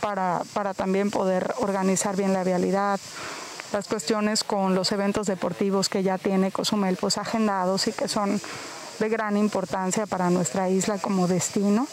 [0.00, 3.00] para, para también poder organizar bien la vialidad,
[3.72, 8.40] las cuestiones con los eventos deportivos que ya tiene Cozumel pues agendados y que son
[8.98, 11.86] de gran importancia para nuestra isla como destino.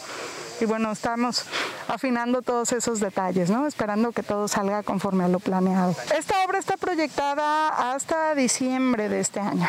[0.60, 1.44] Y bueno, estamos
[1.86, 3.66] afinando todos esos detalles, ¿no?
[3.66, 5.94] Esperando que todo salga conforme a lo planeado.
[6.16, 9.66] Esta obra está proyectada hasta diciembre de este año.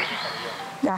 [0.81, 0.97] Ya,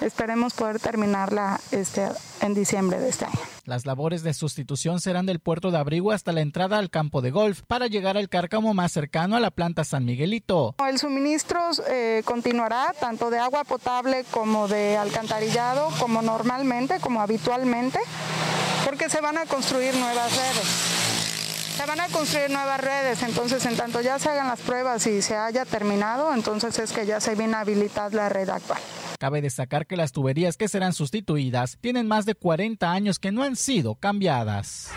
[0.00, 2.06] Esperemos poder terminarla este,
[2.40, 3.38] en diciembre de este año.
[3.64, 7.32] Las labores de sustitución serán del puerto de Abrigo hasta la entrada al campo de
[7.32, 10.76] golf para llegar al cárcamo más cercano a la planta San Miguelito.
[10.86, 11.58] El suministro
[11.90, 17.98] eh, continuará tanto de agua potable como de alcantarillado, como normalmente, como habitualmente,
[18.88, 20.66] porque se van a construir nuevas redes
[21.76, 25.20] se van a construir nuevas redes, entonces en tanto ya se hagan las pruebas y
[25.22, 28.80] se haya terminado, entonces es que ya se viene a habilitar la red actual.
[29.20, 33.44] Cabe destacar que las tuberías que serán sustituidas tienen más de 40 años que no
[33.44, 34.90] han sido cambiadas.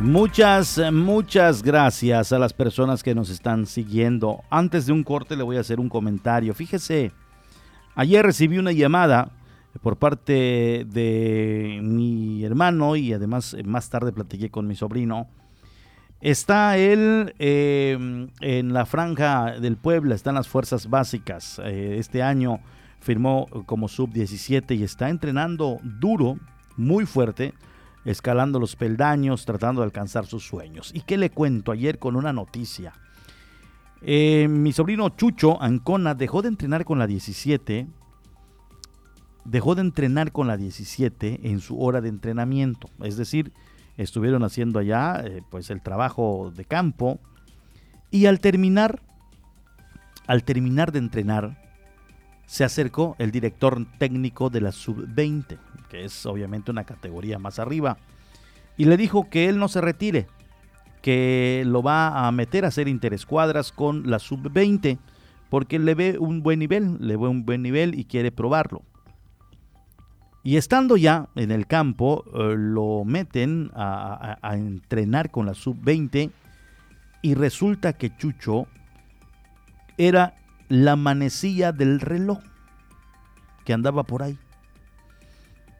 [0.00, 4.42] Muchas, muchas gracias a las personas que nos están siguiendo.
[4.50, 6.54] Antes de un corte le voy a hacer un comentario.
[6.54, 7.12] Fíjese,
[7.98, 9.30] Ayer recibí una llamada
[9.80, 15.28] por parte de mi hermano y además eh, más tarde platiqué con mi sobrino.
[16.20, 21.58] Está él em, en la franja del Puebla, están las fuerzas básicas.
[21.64, 22.60] Eh, este año
[23.00, 26.38] firmó como sub-17 y está entrenando duro,
[26.76, 27.54] muy fuerte,
[28.06, 30.92] escalando los peldaños, tratando de alcanzar sus sueños.
[30.94, 32.94] ¿Y qué le cuento ayer con una noticia?
[34.00, 37.88] Eh, mi sobrino Chucho Ancona dejó de entrenar con la 17.
[39.44, 42.88] Dejó de entrenar con la 17 en su hora de entrenamiento.
[43.02, 43.52] Es decir,
[43.96, 47.18] estuvieron haciendo allá eh, pues el trabajo de campo.
[48.12, 49.02] Y al terminar,
[50.28, 51.66] al terminar de entrenar,
[52.46, 57.98] se acercó el director técnico de la sub-20, que es obviamente una categoría más arriba,
[58.76, 60.26] y le dijo que él no se retire,
[61.02, 64.98] que lo va a meter a hacer interescuadras con la sub-20,
[65.48, 68.82] porque le ve un buen nivel, le ve un buen nivel y quiere probarlo.
[70.42, 76.30] Y estando ya en el campo, eh, lo meten a, a entrenar con la sub-20
[77.22, 78.66] y resulta que Chucho
[79.98, 80.34] era
[80.68, 82.38] la manecilla del reloj
[83.64, 84.38] que andaba por ahí.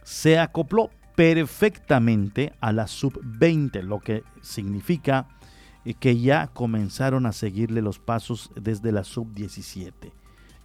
[0.07, 5.27] Se acopló perfectamente a la sub-20, lo que significa
[5.99, 10.13] que ya comenzaron a seguirle los pasos desde la sub-17.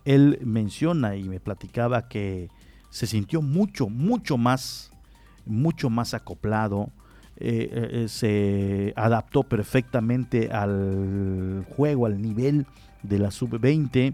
[0.05, 2.51] Él menciona y me platicaba que
[2.91, 4.91] se sintió mucho, mucho más,
[5.47, 6.91] mucho más acoplado,
[7.37, 12.67] eh, eh, se adaptó perfectamente al juego, al nivel
[13.01, 14.13] de la sub-20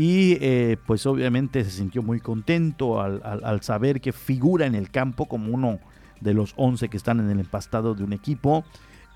[0.00, 5.26] y eh, pues obviamente se sintió muy contento al, saber que figura en el campo
[5.26, 5.78] como uno
[6.22, 8.64] de los 11 que están en el empastado de un equipo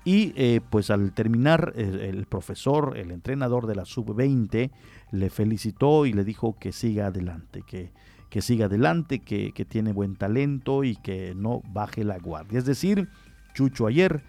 [0.03, 4.69] y eh, pues al terminar eh, el profesor, el entrenador de la sub-20
[5.09, 7.91] le felicitó y le dijo que siga adelante, que,
[8.29, 12.59] que siga adelante, que, que tiene buen talento y que no baje la guardia.
[12.59, 13.09] Es decir,
[13.55, 14.21] Chucho ayer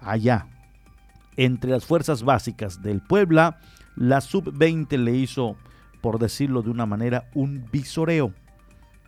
[0.00, 0.46] allá
[1.36, 3.58] entre las fuerzas básicas del Puebla
[3.96, 5.56] la sub-20 le hizo,
[6.04, 8.34] por decirlo de una manera, un visoreo.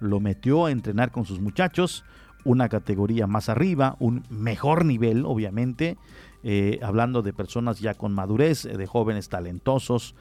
[0.01, 2.05] Lo metió a entrenar con sus muchachos,
[2.43, 5.99] una categoría más arriba, un mejor nivel, obviamente,
[6.43, 10.15] eh, hablando de personas ya con madurez, eh, de jóvenes talentosos,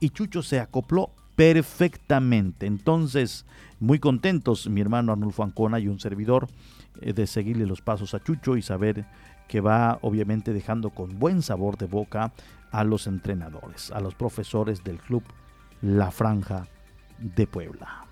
[0.00, 2.66] y Chucho se acopló perfectamente.
[2.66, 3.46] Entonces,
[3.80, 6.46] muy contentos mi hermano Arnulfo Ancona y un servidor
[7.00, 9.06] eh, de seguirle los pasos a Chucho y saber
[9.48, 12.34] que va obviamente dejando con buen sabor de boca
[12.70, 15.22] a los entrenadores, a los profesores del club
[15.82, 16.66] La Franja
[17.18, 18.08] de Puebla.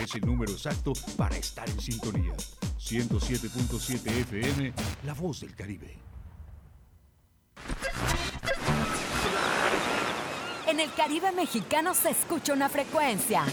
[0.03, 2.33] Es el número exacto para estar en sintonía.
[2.81, 4.73] 107.7 FM,
[5.05, 5.97] La Voz del Caribe.
[10.67, 13.45] En el Caribe mexicano se escucha una frecuencia.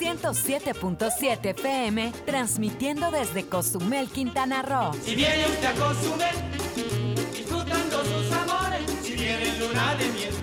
[0.00, 4.94] 107.7 FM, transmitiendo desde Cozumel, Quintana Roo.
[5.00, 6.34] Si viene usted a Cozumel,
[8.02, 10.34] sus amores, si viene luna de miel,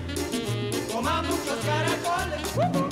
[0.90, 2.91] coma muchos caracoles.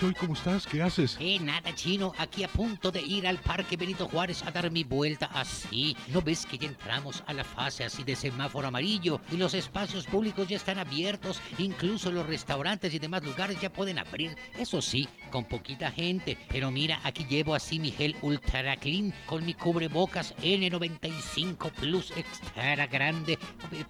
[0.00, 0.66] Pichoy, ¿cómo estás?
[0.66, 1.18] ¿Qué haces?
[1.20, 2.14] Eh, nada, chino.
[2.16, 5.94] Aquí a punto de ir al Parque Benito Juárez a dar mi vuelta así.
[6.08, 10.06] ¿No ves que ya entramos a la fase así de semáforo amarillo y los espacios
[10.06, 11.42] públicos ya están abiertos?
[11.58, 14.34] Incluso los restaurantes y demás lugares ya pueden abrir.
[14.58, 16.38] Eso sí, con poquita gente.
[16.48, 22.86] Pero mira, aquí llevo así mi gel Ultra Clean con mi cubrebocas N95 Plus extra
[22.86, 23.38] grande.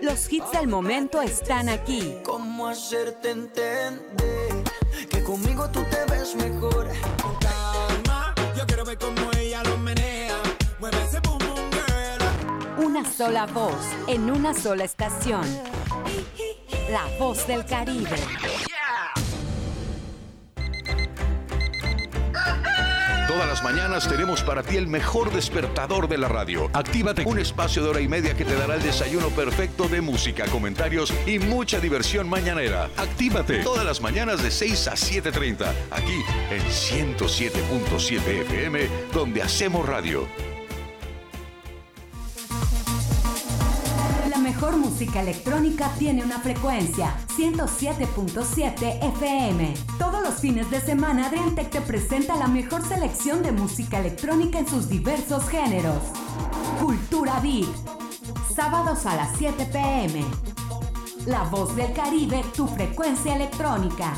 [0.00, 2.16] Los hits del momento están aquí.
[2.24, 4.64] ¿Cómo hacerte entender
[5.08, 6.88] que conmigo tú te ves mejor?
[7.40, 10.36] Calma, yo quiero ver cómo ella lo menea.
[10.78, 12.84] Mueve ese boom boom girl.
[12.86, 13.74] Una sola voz
[14.08, 15.46] en una sola estación.
[16.90, 18.16] La voz del Caribe.
[23.36, 26.70] Todas las mañanas tenemos para ti el mejor despertador de la radio.
[26.72, 30.46] Actívate un espacio de hora y media que te dará el desayuno perfecto de música,
[30.46, 32.88] comentarios y mucha diversión mañanera.
[32.96, 36.18] Actívate todas las mañanas de 6 a 7.30, aquí
[36.50, 40.26] en 107.7 FM, donde hacemos radio.
[44.56, 49.74] Mejor música electrónica tiene una frecuencia, 107.7 FM.
[49.98, 54.66] Todos los fines de semana Adriantec te presenta la mejor selección de música electrónica en
[54.66, 56.02] sus diversos géneros.
[56.80, 57.68] Cultura Beat.
[58.54, 60.24] Sábados a las 7 pm.
[61.26, 64.14] La voz del Caribe, tu frecuencia electrónica.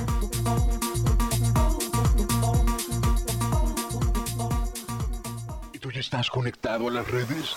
[5.72, 7.56] ¿Y tú ya estás conectado a las redes?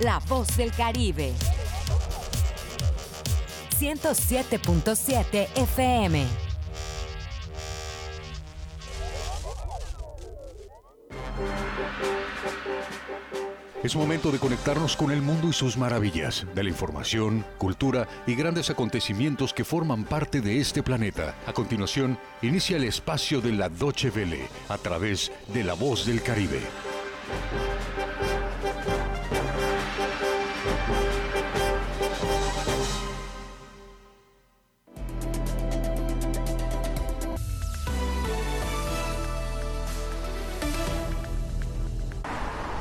[0.00, 1.32] La voz del Caribe.
[3.80, 6.26] 107.7 FM.
[13.82, 18.34] Es momento de conectarnos con el mundo y sus maravillas, de la información, cultura y
[18.34, 21.36] grandes acontecimientos que forman parte de este planeta.
[21.46, 26.22] A continuación, inicia el espacio de la Doche Vele a través de La Voz del
[26.22, 26.60] Caribe.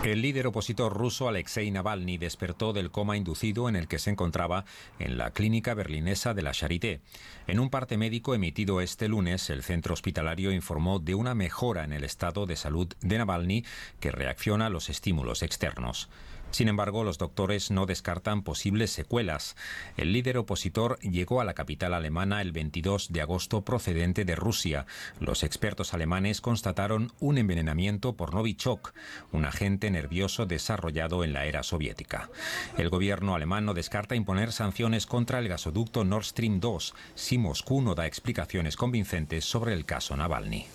[0.05, 4.63] El líder opositor ruso Alexei Navalny despertó del coma inducido en el que se encontraba
[4.99, 7.01] en la clínica berlinesa de la Charité.
[7.47, 11.91] En un parte médico emitido este lunes, el centro hospitalario informó de una mejora en
[11.91, 13.65] el estado de salud de Navalny
[13.99, 16.07] que reacciona a los estímulos externos.
[16.55, 19.57] Sin embargo, los doctores no descartan posibles secuelas.
[19.97, 24.85] El líder opositor llegó a la capital alemana el 22 de agosto procedente de Rusia.
[25.19, 28.93] Los expertos alemanes constataron un envenenamiento por Novichok,
[29.33, 32.29] un agente nervioso desarrollado en la era soviética.
[32.77, 37.81] El gobierno alemán no descarta imponer sanciones contra el gasoducto Nord Stream 2 si Moscú
[37.81, 40.67] no da explicaciones convincentes sobre el caso Navalny.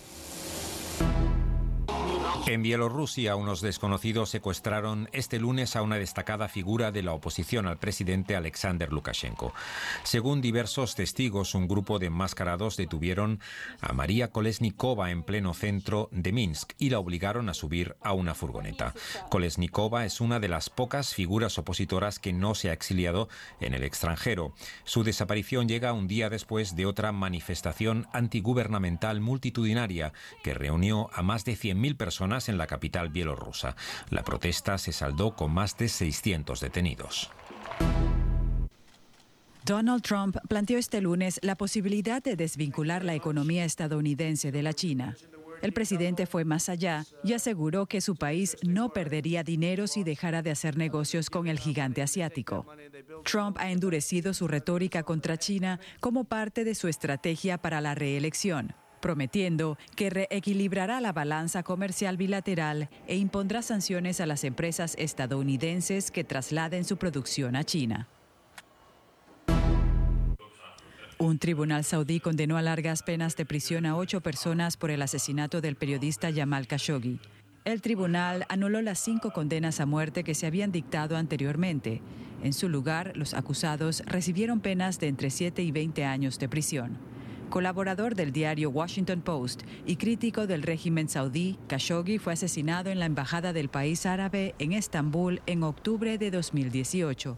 [2.46, 7.78] En Bielorrusia, unos desconocidos secuestraron este lunes a una destacada figura de la oposición al
[7.78, 9.52] presidente Alexander Lukashenko.
[10.02, 13.40] Según diversos testigos, un grupo de enmascarados detuvieron
[13.80, 18.34] a María Kolesnikova en pleno centro de Minsk y la obligaron a subir a una
[18.34, 18.94] furgoneta.
[19.28, 23.28] Kolesnikova es una de las pocas figuras opositoras que no se ha exiliado
[23.60, 24.54] en el extranjero.
[24.84, 31.44] Su desaparición llega un día después de otra manifestación antigubernamental multitudinaria que reunió a más
[31.44, 33.76] de 100.000 personas en la capital bielorrusa.
[34.10, 37.30] La protesta se saldó con más de 600 detenidos.
[39.64, 45.16] Donald Trump planteó este lunes la posibilidad de desvincular la economía estadounidense de la China.
[45.62, 50.40] El presidente fue más allá y aseguró que su país no perdería dinero si dejara
[50.42, 52.66] de hacer negocios con el gigante asiático.
[53.24, 58.74] Trump ha endurecido su retórica contra China como parte de su estrategia para la reelección
[59.00, 66.24] prometiendo que reequilibrará la balanza comercial bilateral e impondrá sanciones a las empresas estadounidenses que
[66.24, 68.08] trasladen su producción a China.
[71.18, 75.60] Un tribunal saudí condenó a largas penas de prisión a ocho personas por el asesinato
[75.60, 77.20] del periodista Jamal Khashoggi.
[77.66, 82.00] El tribunal anuló las cinco condenas a muerte que se habían dictado anteriormente.
[82.42, 86.96] En su lugar, los acusados recibieron penas de entre 7 y 20 años de prisión.
[87.50, 93.06] Colaborador del diario Washington Post y crítico del régimen saudí, Khashoggi fue asesinado en la
[93.06, 97.36] embajada del país árabe en Estambul en octubre de 2018.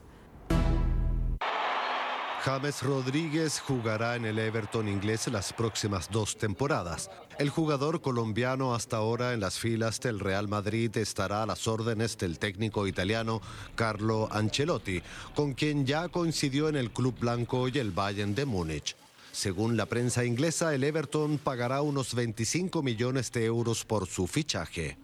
[2.44, 7.08] James Rodríguez jugará en el Everton inglés las próximas dos temporadas.
[7.38, 12.18] El jugador colombiano hasta ahora en las filas del Real Madrid estará a las órdenes
[12.18, 13.40] del técnico italiano
[13.76, 15.00] Carlo Ancelotti,
[15.36, 18.96] con quien ya coincidió en el Club Blanco y el Bayern de Múnich.
[19.32, 24.98] Según la prensa inglesa, el Everton pagará unos 25 millones de euros por su fichaje.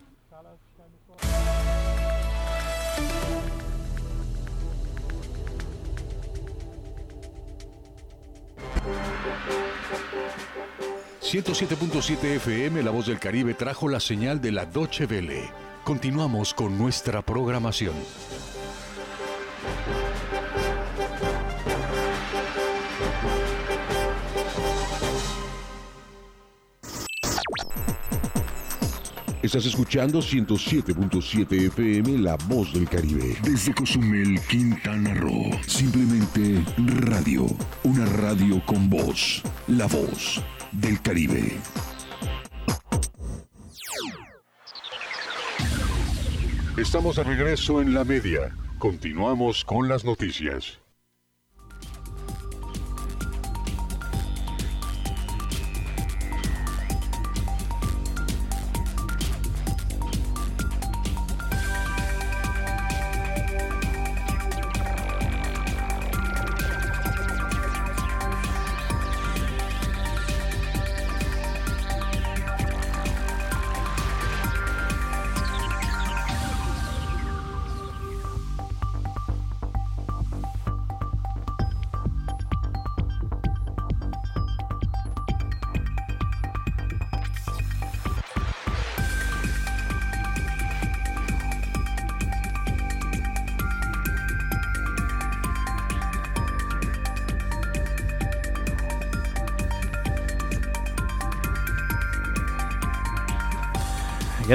[11.20, 15.51] ...107.7 FM La Voz del Caribe trajo la señal de la Doche Vele.
[15.85, 17.93] Continuamos con nuestra programación.
[29.49, 33.35] Estás escuchando 107.7 FM La Voz del Caribe.
[33.43, 35.59] Desde Cozumel, Quintana Roo.
[35.67, 37.47] Simplemente radio.
[37.83, 39.43] Una radio con voz.
[39.67, 40.43] La Voz
[40.73, 41.57] del Caribe.
[46.77, 48.55] Estamos de regreso en la media.
[48.79, 50.79] Continuamos con las noticias.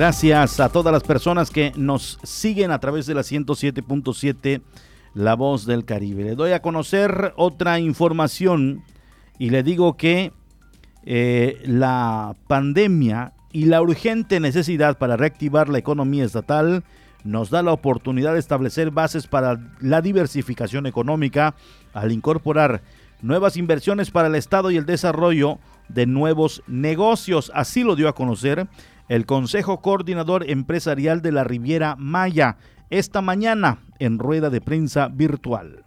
[0.04, 4.62] Gracias a todas las personas que nos siguen a través de la 107.7
[5.14, 6.26] La Voz del Caribe.
[6.26, 8.84] Le doy a conocer otra información
[9.40, 10.34] y le digo que
[11.06, 16.84] eh, la pandemia y la urgente necesidad para reactivar la economía estatal
[17.24, 21.56] nos da la oportunidad de establecer bases para la diversificación económica
[21.94, 22.82] al incorporar
[23.22, 27.54] nuevas inversiones para el Estado y el desarrollo de nuevos negocios.
[27.56, 28.68] Así lo dio a conocer
[29.14, 32.58] el Consejo Coordinador Empresarial de la Riviera Maya
[32.90, 35.86] esta mañana en rueda de prensa virtual.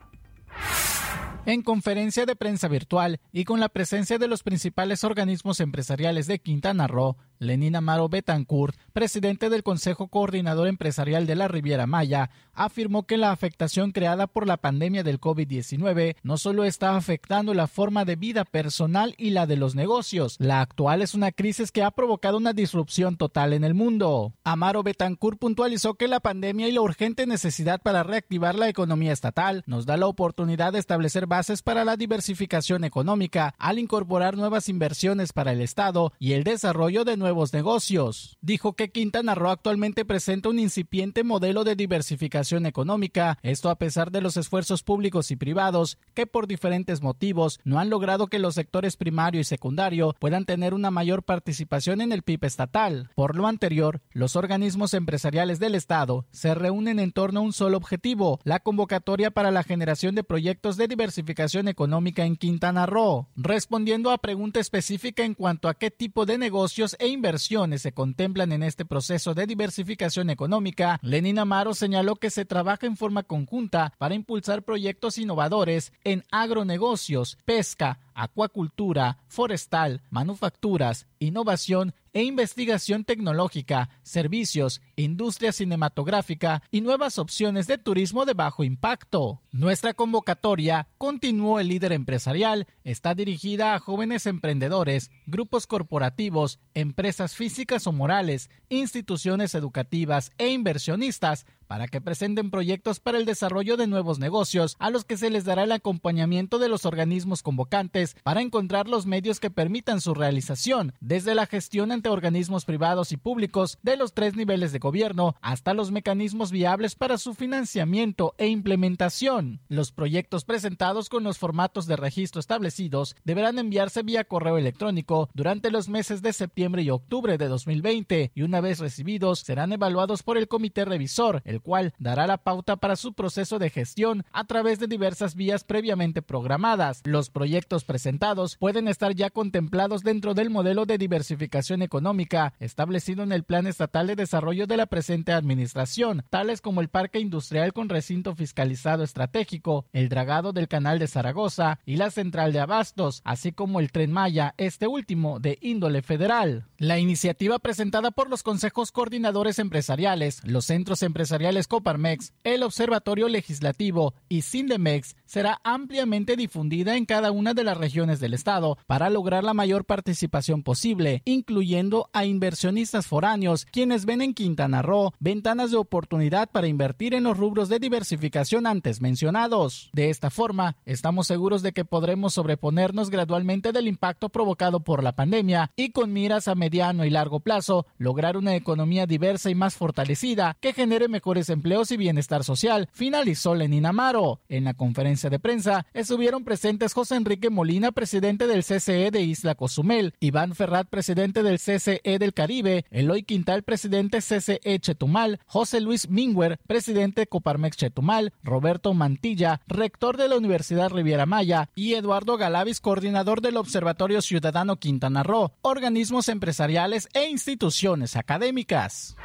[1.44, 6.38] En conferencia de prensa virtual y con la presencia de los principales organismos empresariales de
[6.38, 13.06] Quintana Roo, Lenín Amaro Betancourt, presidente del Consejo Coordinador Empresarial de la Riviera Maya, afirmó
[13.06, 18.04] que la afectación creada por la pandemia del COVID-19 no solo está afectando la forma
[18.04, 21.90] de vida personal y la de los negocios, la actual es una crisis que ha
[21.90, 24.32] provocado una disrupción total en el mundo.
[24.44, 29.62] Amaro Betancourt puntualizó que la pandemia y la urgente necesidad para reactivar la economía estatal
[29.66, 35.32] nos da la oportunidad de establecer bases para la diversificación económica al incorporar nuevas inversiones
[35.32, 38.38] para el Estado y el desarrollo de nuevos negocios.
[38.40, 44.12] Dijo que Quintana Roo actualmente presenta un incipiente modelo de diversificación económica, esto a pesar
[44.12, 48.54] de los esfuerzos públicos y privados que por diferentes motivos no han logrado que los
[48.54, 53.10] sectores primario y secundario puedan tener una mayor participación en el PIB estatal.
[53.16, 57.76] Por lo anterior, los organismos empresariales del Estado se reúnen en torno a un solo
[57.76, 63.26] objetivo, la convocatoria para la generación de proyectos de diversificación económica en Quintana Roo.
[63.34, 68.52] Respondiendo a pregunta específica en cuanto a qué tipo de negocios e inversiones se contemplan
[68.52, 73.92] en este proceso de diversificación económica, Lenin Amaro señaló que se trabaja en forma conjunta
[73.98, 84.80] para impulsar proyectos innovadores en agronegocios, pesca, acuacultura, forestal, manufacturas, innovación e investigación tecnológica, servicios,
[84.96, 89.42] industria cinematográfica y nuevas opciones de turismo de bajo impacto.
[89.52, 97.86] Nuestra convocatoria, continuó el líder empresarial, está dirigida a jóvenes emprendedores, grupos corporativos, empresas físicas
[97.86, 104.18] o morales, instituciones educativas e inversionistas para que presenten proyectos para el desarrollo de nuevos
[104.18, 108.88] negocios a los que se les dará el acompañamiento de los organismos convocantes para encontrar
[108.88, 113.96] los medios que permitan su realización, desde la gestión ante organismos privados y públicos de
[113.96, 119.60] los tres niveles de gobierno hasta los mecanismos viables para su financiamiento e implementación.
[119.68, 125.70] Los proyectos presentados con los formatos de registro establecidos deberán enviarse vía correo electrónico durante
[125.70, 130.38] los meses de septiembre y octubre de 2020 y una vez recibidos serán evaluados por
[130.38, 134.78] el comité revisor, el cual dará la pauta para su proceso de gestión a través
[134.78, 137.00] de diversas vías previamente programadas.
[137.04, 143.32] Los proyectos presentados pueden estar ya contemplados dentro del modelo de diversificación económica establecido en
[143.32, 147.88] el Plan Estatal de Desarrollo de la presente administración, tales como el Parque Industrial con
[147.88, 153.52] recinto fiscalizado estratégico, el dragado del Canal de Zaragoza y la Central de Abastos, así
[153.52, 156.66] como el Tren Maya, este último de índole federal.
[156.76, 164.14] La iniciativa presentada por los consejos coordinadores empresariales, los centros empresariales Coparmex, el Observatorio Legislativo
[164.28, 169.44] y Sindemex será ampliamente difundida en cada una de las regiones del estado para lograr
[169.44, 175.76] la mayor participación posible, incluyendo a inversionistas foráneos, quienes ven en Quintana Roo ventanas de
[175.76, 179.90] oportunidad para invertir en los rubros de diversificación antes mencionados.
[179.92, 185.14] De esta forma, estamos seguros de que podremos sobreponernos gradualmente del impacto provocado por la
[185.14, 189.76] pandemia y con miras a mediano y largo plazo, lograr una economía diversa y más
[189.76, 194.40] fortalecida que genere mejores empleos y bienestar social, finalizó Lenin Amaro.
[194.48, 199.54] En la conferencia de prensa estuvieron presentes José Enrique Molina, presidente del CCE de Isla
[199.54, 206.08] Cozumel, Iván Ferrat, presidente del CCE del Caribe, Eloy Quintal, presidente CCE Chetumal, José Luis
[206.08, 212.80] Mingüer, presidente Coparmex Chetumal, Roberto Mantilla, rector de la Universidad Riviera Maya y Eduardo Galavis,
[212.80, 219.16] coordinador del Observatorio Ciudadano Quintana Roo, organismos empresariales e instituciones académicas.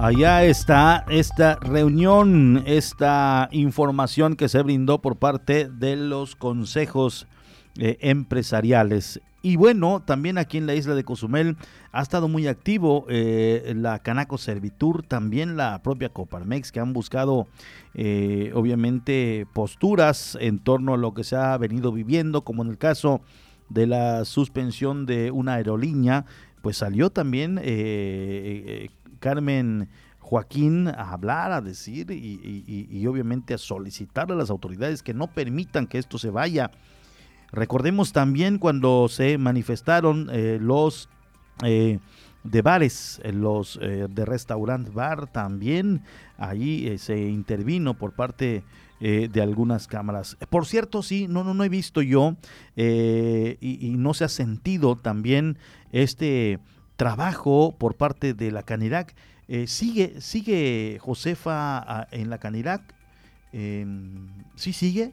[0.00, 7.26] Allá está esta reunión, esta información que se brindó por parte de los consejos
[7.78, 9.20] eh, empresariales.
[9.42, 11.56] Y bueno, también aquí en la isla de Cozumel
[11.90, 17.48] ha estado muy activo eh, la Canaco Servitur, también la propia Coparmex, que han buscado
[17.94, 22.78] eh, obviamente posturas en torno a lo que se ha venido viviendo, como en el
[22.78, 23.20] caso
[23.68, 26.24] de la suspensión de una aerolínea,
[26.62, 27.60] pues salió también
[29.18, 29.88] Carmen
[30.28, 35.86] Joaquín a hablar, a decir y, obviamente a solicitar a las autoridades que no permitan
[35.86, 36.70] que esto se vaya.
[37.50, 41.08] Recordemos también cuando se manifestaron eh, los
[41.64, 41.98] eh,
[42.44, 46.02] de bares, eh, los de restaurant bar también,
[46.36, 48.64] ahí se intervino por parte
[49.00, 50.36] de algunas cámaras.
[50.50, 52.36] Por cierto, sí, no, no, no he visto yo
[52.76, 55.56] y no se ha sentido también
[55.92, 56.58] este
[56.98, 59.14] trabajo por parte de la Canirac.
[59.46, 62.82] Eh, sigue, sigue Josefa ah, en la Canirac.
[63.52, 65.12] sí sigue.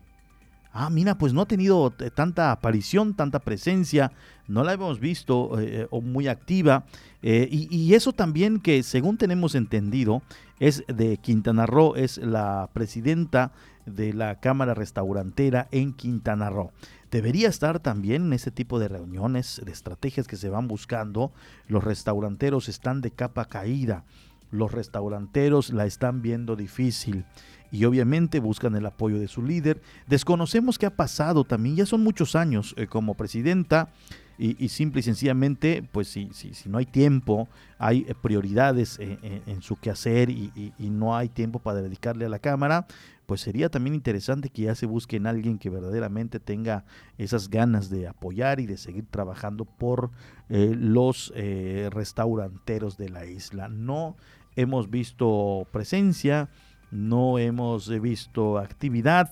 [0.74, 4.12] Ah, mira, pues no ha tenido eh, tanta aparición, tanta presencia,
[4.48, 6.84] no la hemos visto eh, o muy activa.
[7.22, 10.22] y, y, eso también que según tenemos entendido
[10.60, 13.52] es de Quintana Roo, es la presidenta
[13.86, 16.72] de la Cámara Restaurantera en Quintana Roo
[17.16, 21.32] debería estar también en ese tipo de reuniones, de estrategias que se van buscando.
[21.70, 24.03] Los restauranteros están de capa caída,
[24.51, 27.24] los restauranteros la están viendo difícil
[27.72, 29.82] y obviamente buscan el apoyo de su líder.
[30.07, 33.93] Desconocemos qué ha pasado también, ya son muchos años eh, como presidenta.
[34.38, 37.47] Y, simple y sencillamente, pues si, si, si, no hay tiempo,
[37.80, 42.86] hay eh, prioridades en, su quehacer y, no hay tiempo para dedicarle a la Cámara,
[43.26, 46.86] pues sería también interesante que ya se busquen alguien que verdaderamente tenga
[47.17, 50.11] esas ganas de apoyar y de seguir trabajando por
[50.49, 53.67] eh, los eh, restauranteros de la isla.
[53.67, 54.15] No
[54.55, 56.49] hemos visto presencia,
[56.91, 59.32] no hemos visto actividad.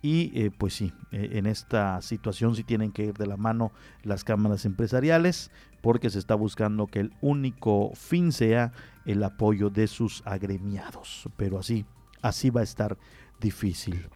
[0.00, 3.72] Y eh, pues sí, en esta situación sí tienen que ir de la mano
[4.04, 8.72] las cámaras empresariales porque se está buscando que el único fin sea
[9.06, 11.28] el apoyo de sus agremiados.
[11.36, 11.84] Pero así,
[12.22, 12.96] así va a estar
[13.40, 14.08] difícil.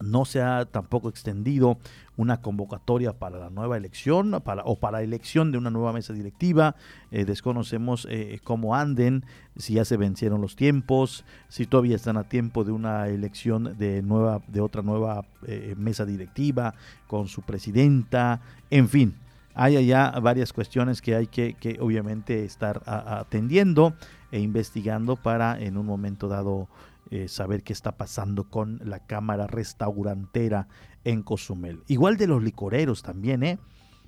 [0.00, 1.78] No se ha tampoco extendido
[2.16, 6.76] una convocatoria para la nueva elección para, o para elección de una nueva mesa directiva.
[7.10, 9.24] Eh, desconocemos eh, cómo anden,
[9.56, 14.02] si ya se vencieron los tiempos, si todavía están a tiempo de una elección de,
[14.02, 16.74] nueva, de otra nueva eh, mesa directiva
[17.06, 18.40] con su presidenta.
[18.70, 19.14] En fin,
[19.54, 23.94] hay allá varias cuestiones que hay que, que obviamente estar atendiendo
[24.32, 26.68] e investigando para en un momento dado
[27.14, 30.66] eh, saber qué está pasando con la cámara restaurantera
[31.04, 31.84] en Cozumel.
[31.86, 33.60] Igual de los licoreros también, ¿eh?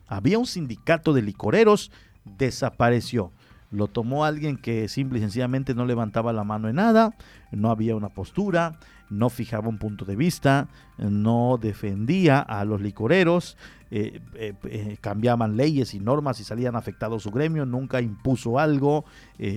[0.09, 1.93] Había un sindicato de licoreros,
[2.25, 3.31] desapareció.
[3.71, 7.17] Lo tomó alguien que simple y sencillamente no levantaba la mano en nada,
[7.53, 8.81] no había una postura,
[9.11, 13.57] no fijaba un punto de vista, no defendía a los licoreros,
[13.89, 19.05] eh, eh, eh, cambiaban leyes y normas y salían afectados su gremio, nunca impuso algo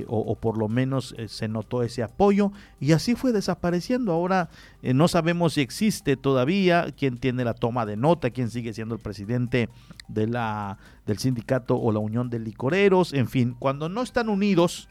[0.08, 4.12] o, por lo menos se notó ese apoyo y así fue desapareciendo.
[4.12, 4.50] Ahora
[4.84, 9.02] no sabemos si existe todavía, quién tiene la toma de nota, quién sigue siendo el
[9.02, 9.70] presidente
[10.08, 10.78] de la,
[11.08, 14.90] del sindicato o la unión de licoreros, en fin, cuando no están unidos,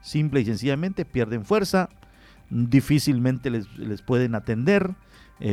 [0.00, 1.90] simple y sencillamente pierden fuerza,
[2.50, 4.94] difícilmente les, les pueden atender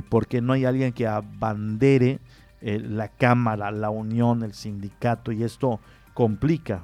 [0.09, 2.19] porque no hay alguien que abandere
[2.67, 5.79] eh, la Cámara, la Unión, el sindicato y esto
[6.15, 6.81] complica,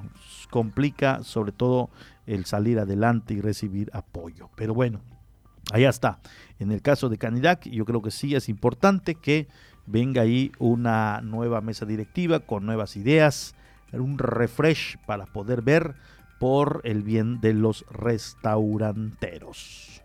[0.52, 1.90] complica sobre todo
[2.28, 4.52] el salir adelante y recibir apoyo.
[4.56, 5.02] Pero bueno,
[5.72, 6.20] allá está.
[6.60, 9.48] En el caso de Canidac, yo creo que sí es importante que
[9.88, 13.56] venga ahí una nueva mesa directiva con nuevas ideas,
[13.92, 15.96] un refresh para poder ver
[16.40, 20.01] por el bien de los restauranteros.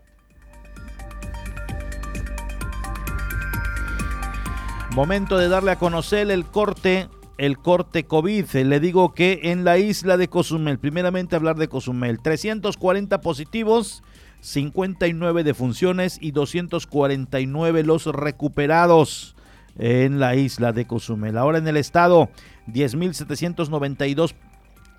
[4.97, 8.45] Momento de darle a conocer el corte, el corte COVID.
[8.51, 14.01] Le digo que en la isla de Cozumel, primeramente hablar de Cozumel, 340 positivos,
[14.39, 19.35] 59 defunciones y 249 los recuperados
[19.77, 21.37] en la isla de Cozumel.
[21.37, 22.31] Ahora en el estado,
[22.65, 24.33] 10.792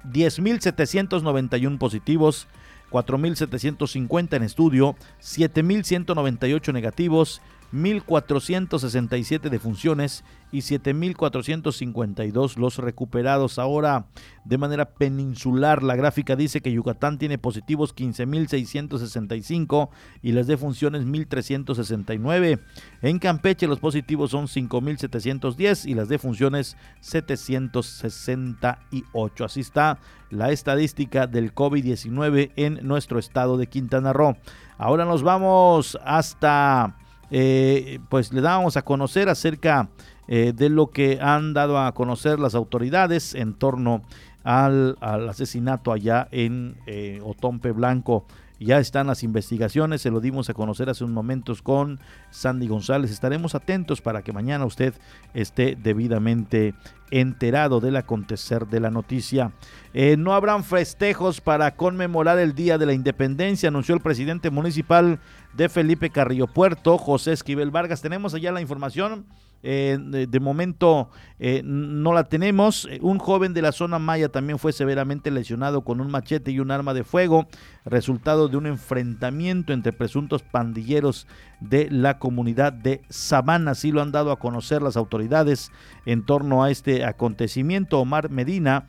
[0.04, 2.46] 10.791 positivos,
[2.92, 7.42] 4.750 en estudio, 7.198 negativos,
[7.72, 13.58] 1.467 defunciones y 7.452 los recuperados.
[13.58, 14.06] Ahora,
[14.44, 19.90] de manera peninsular, la gráfica dice que Yucatán tiene positivos 15.665
[20.22, 22.60] y las defunciones 1.369.
[23.02, 29.44] En Campeche los positivos son 5.710 y las defunciones 768.
[29.44, 29.98] Así está
[30.30, 34.36] la estadística del COVID-19 en nuestro estado de Quintana Roo.
[34.78, 36.94] Ahora nos vamos hasta
[37.30, 39.88] eh, pues le dábamos a conocer acerca
[40.26, 44.02] eh, de lo que han dado a conocer las autoridades en torno
[44.44, 48.26] al, asesinato allá en eh, Otompe Blanco.
[48.60, 52.00] Ya están las investigaciones, se lo dimos a conocer hace unos momentos con
[52.30, 53.10] Sandy González.
[53.10, 54.94] Estaremos atentos para que mañana usted
[55.32, 56.74] esté debidamente
[57.10, 59.52] enterado del acontecer de la noticia.
[59.94, 65.20] Eh, no habrán festejos para conmemorar el Día de la Independencia, anunció el presidente municipal
[65.54, 68.02] de Felipe Carrillo Puerto, José Esquivel Vargas.
[68.02, 69.24] Tenemos allá la información.
[69.64, 72.86] Eh, de, momento eh, no la tenemos.
[72.90, 76.60] Eh, un joven de la zona Maya también fue severamente lesionado con un machete y
[76.60, 77.48] un arma de fuego,
[77.84, 81.26] resultado de un enfrentamiento entre presuntos pandilleros
[81.60, 83.72] de la comunidad de Sabana.
[83.72, 85.72] Así lo han dado a conocer las autoridades
[86.06, 87.98] en torno a este acontecimiento.
[87.98, 88.86] Omar Medina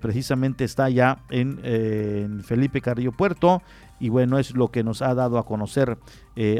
[0.00, 3.62] precisamente está ya en, Felipe Carrillo Puerto
[3.98, 5.96] y bueno, es lo que nos ha dado a conocer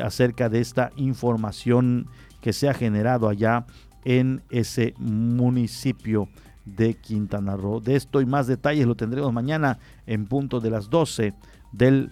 [0.02, 2.06] acerca de esta información
[2.40, 3.66] que se ha generado allá
[4.04, 6.28] en ese municipio
[6.64, 7.80] de Quintana Roo.
[7.80, 11.34] De esto y más detalles lo tendremos mañana en punto de las 12
[11.72, 12.10] del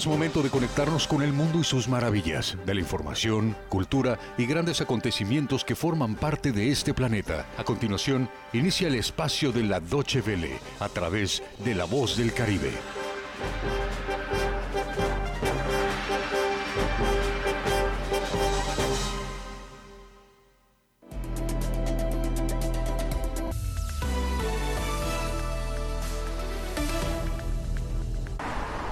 [0.00, 4.46] Es momento de conectarnos con el mundo y sus maravillas, de la información, cultura y
[4.46, 7.44] grandes acontecimientos que forman parte de este planeta.
[7.58, 12.32] A continuación, inicia el espacio de la Doche Vele a través de La Voz del
[12.32, 12.70] Caribe.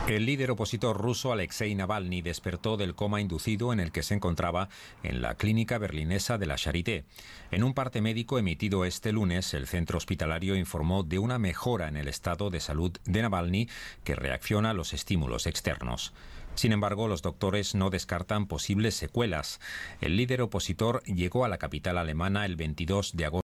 [0.09, 4.71] El líder opositor ruso Alexei Navalny despertó del coma inducido en el que se encontraba
[5.03, 7.05] en la clínica berlinesa de la Charité.
[7.51, 11.99] En un parte médico emitido este lunes, el centro hospitalario informó de una mejora en
[11.99, 13.69] el estado de salud de Navalny
[14.03, 16.15] que reacciona a los estímulos externos.
[16.59, 19.61] Sin embargo, los doctores no descartan posibles secuelas.
[20.01, 23.37] El líder opositor llegó a la capital alemana el 22 de agosto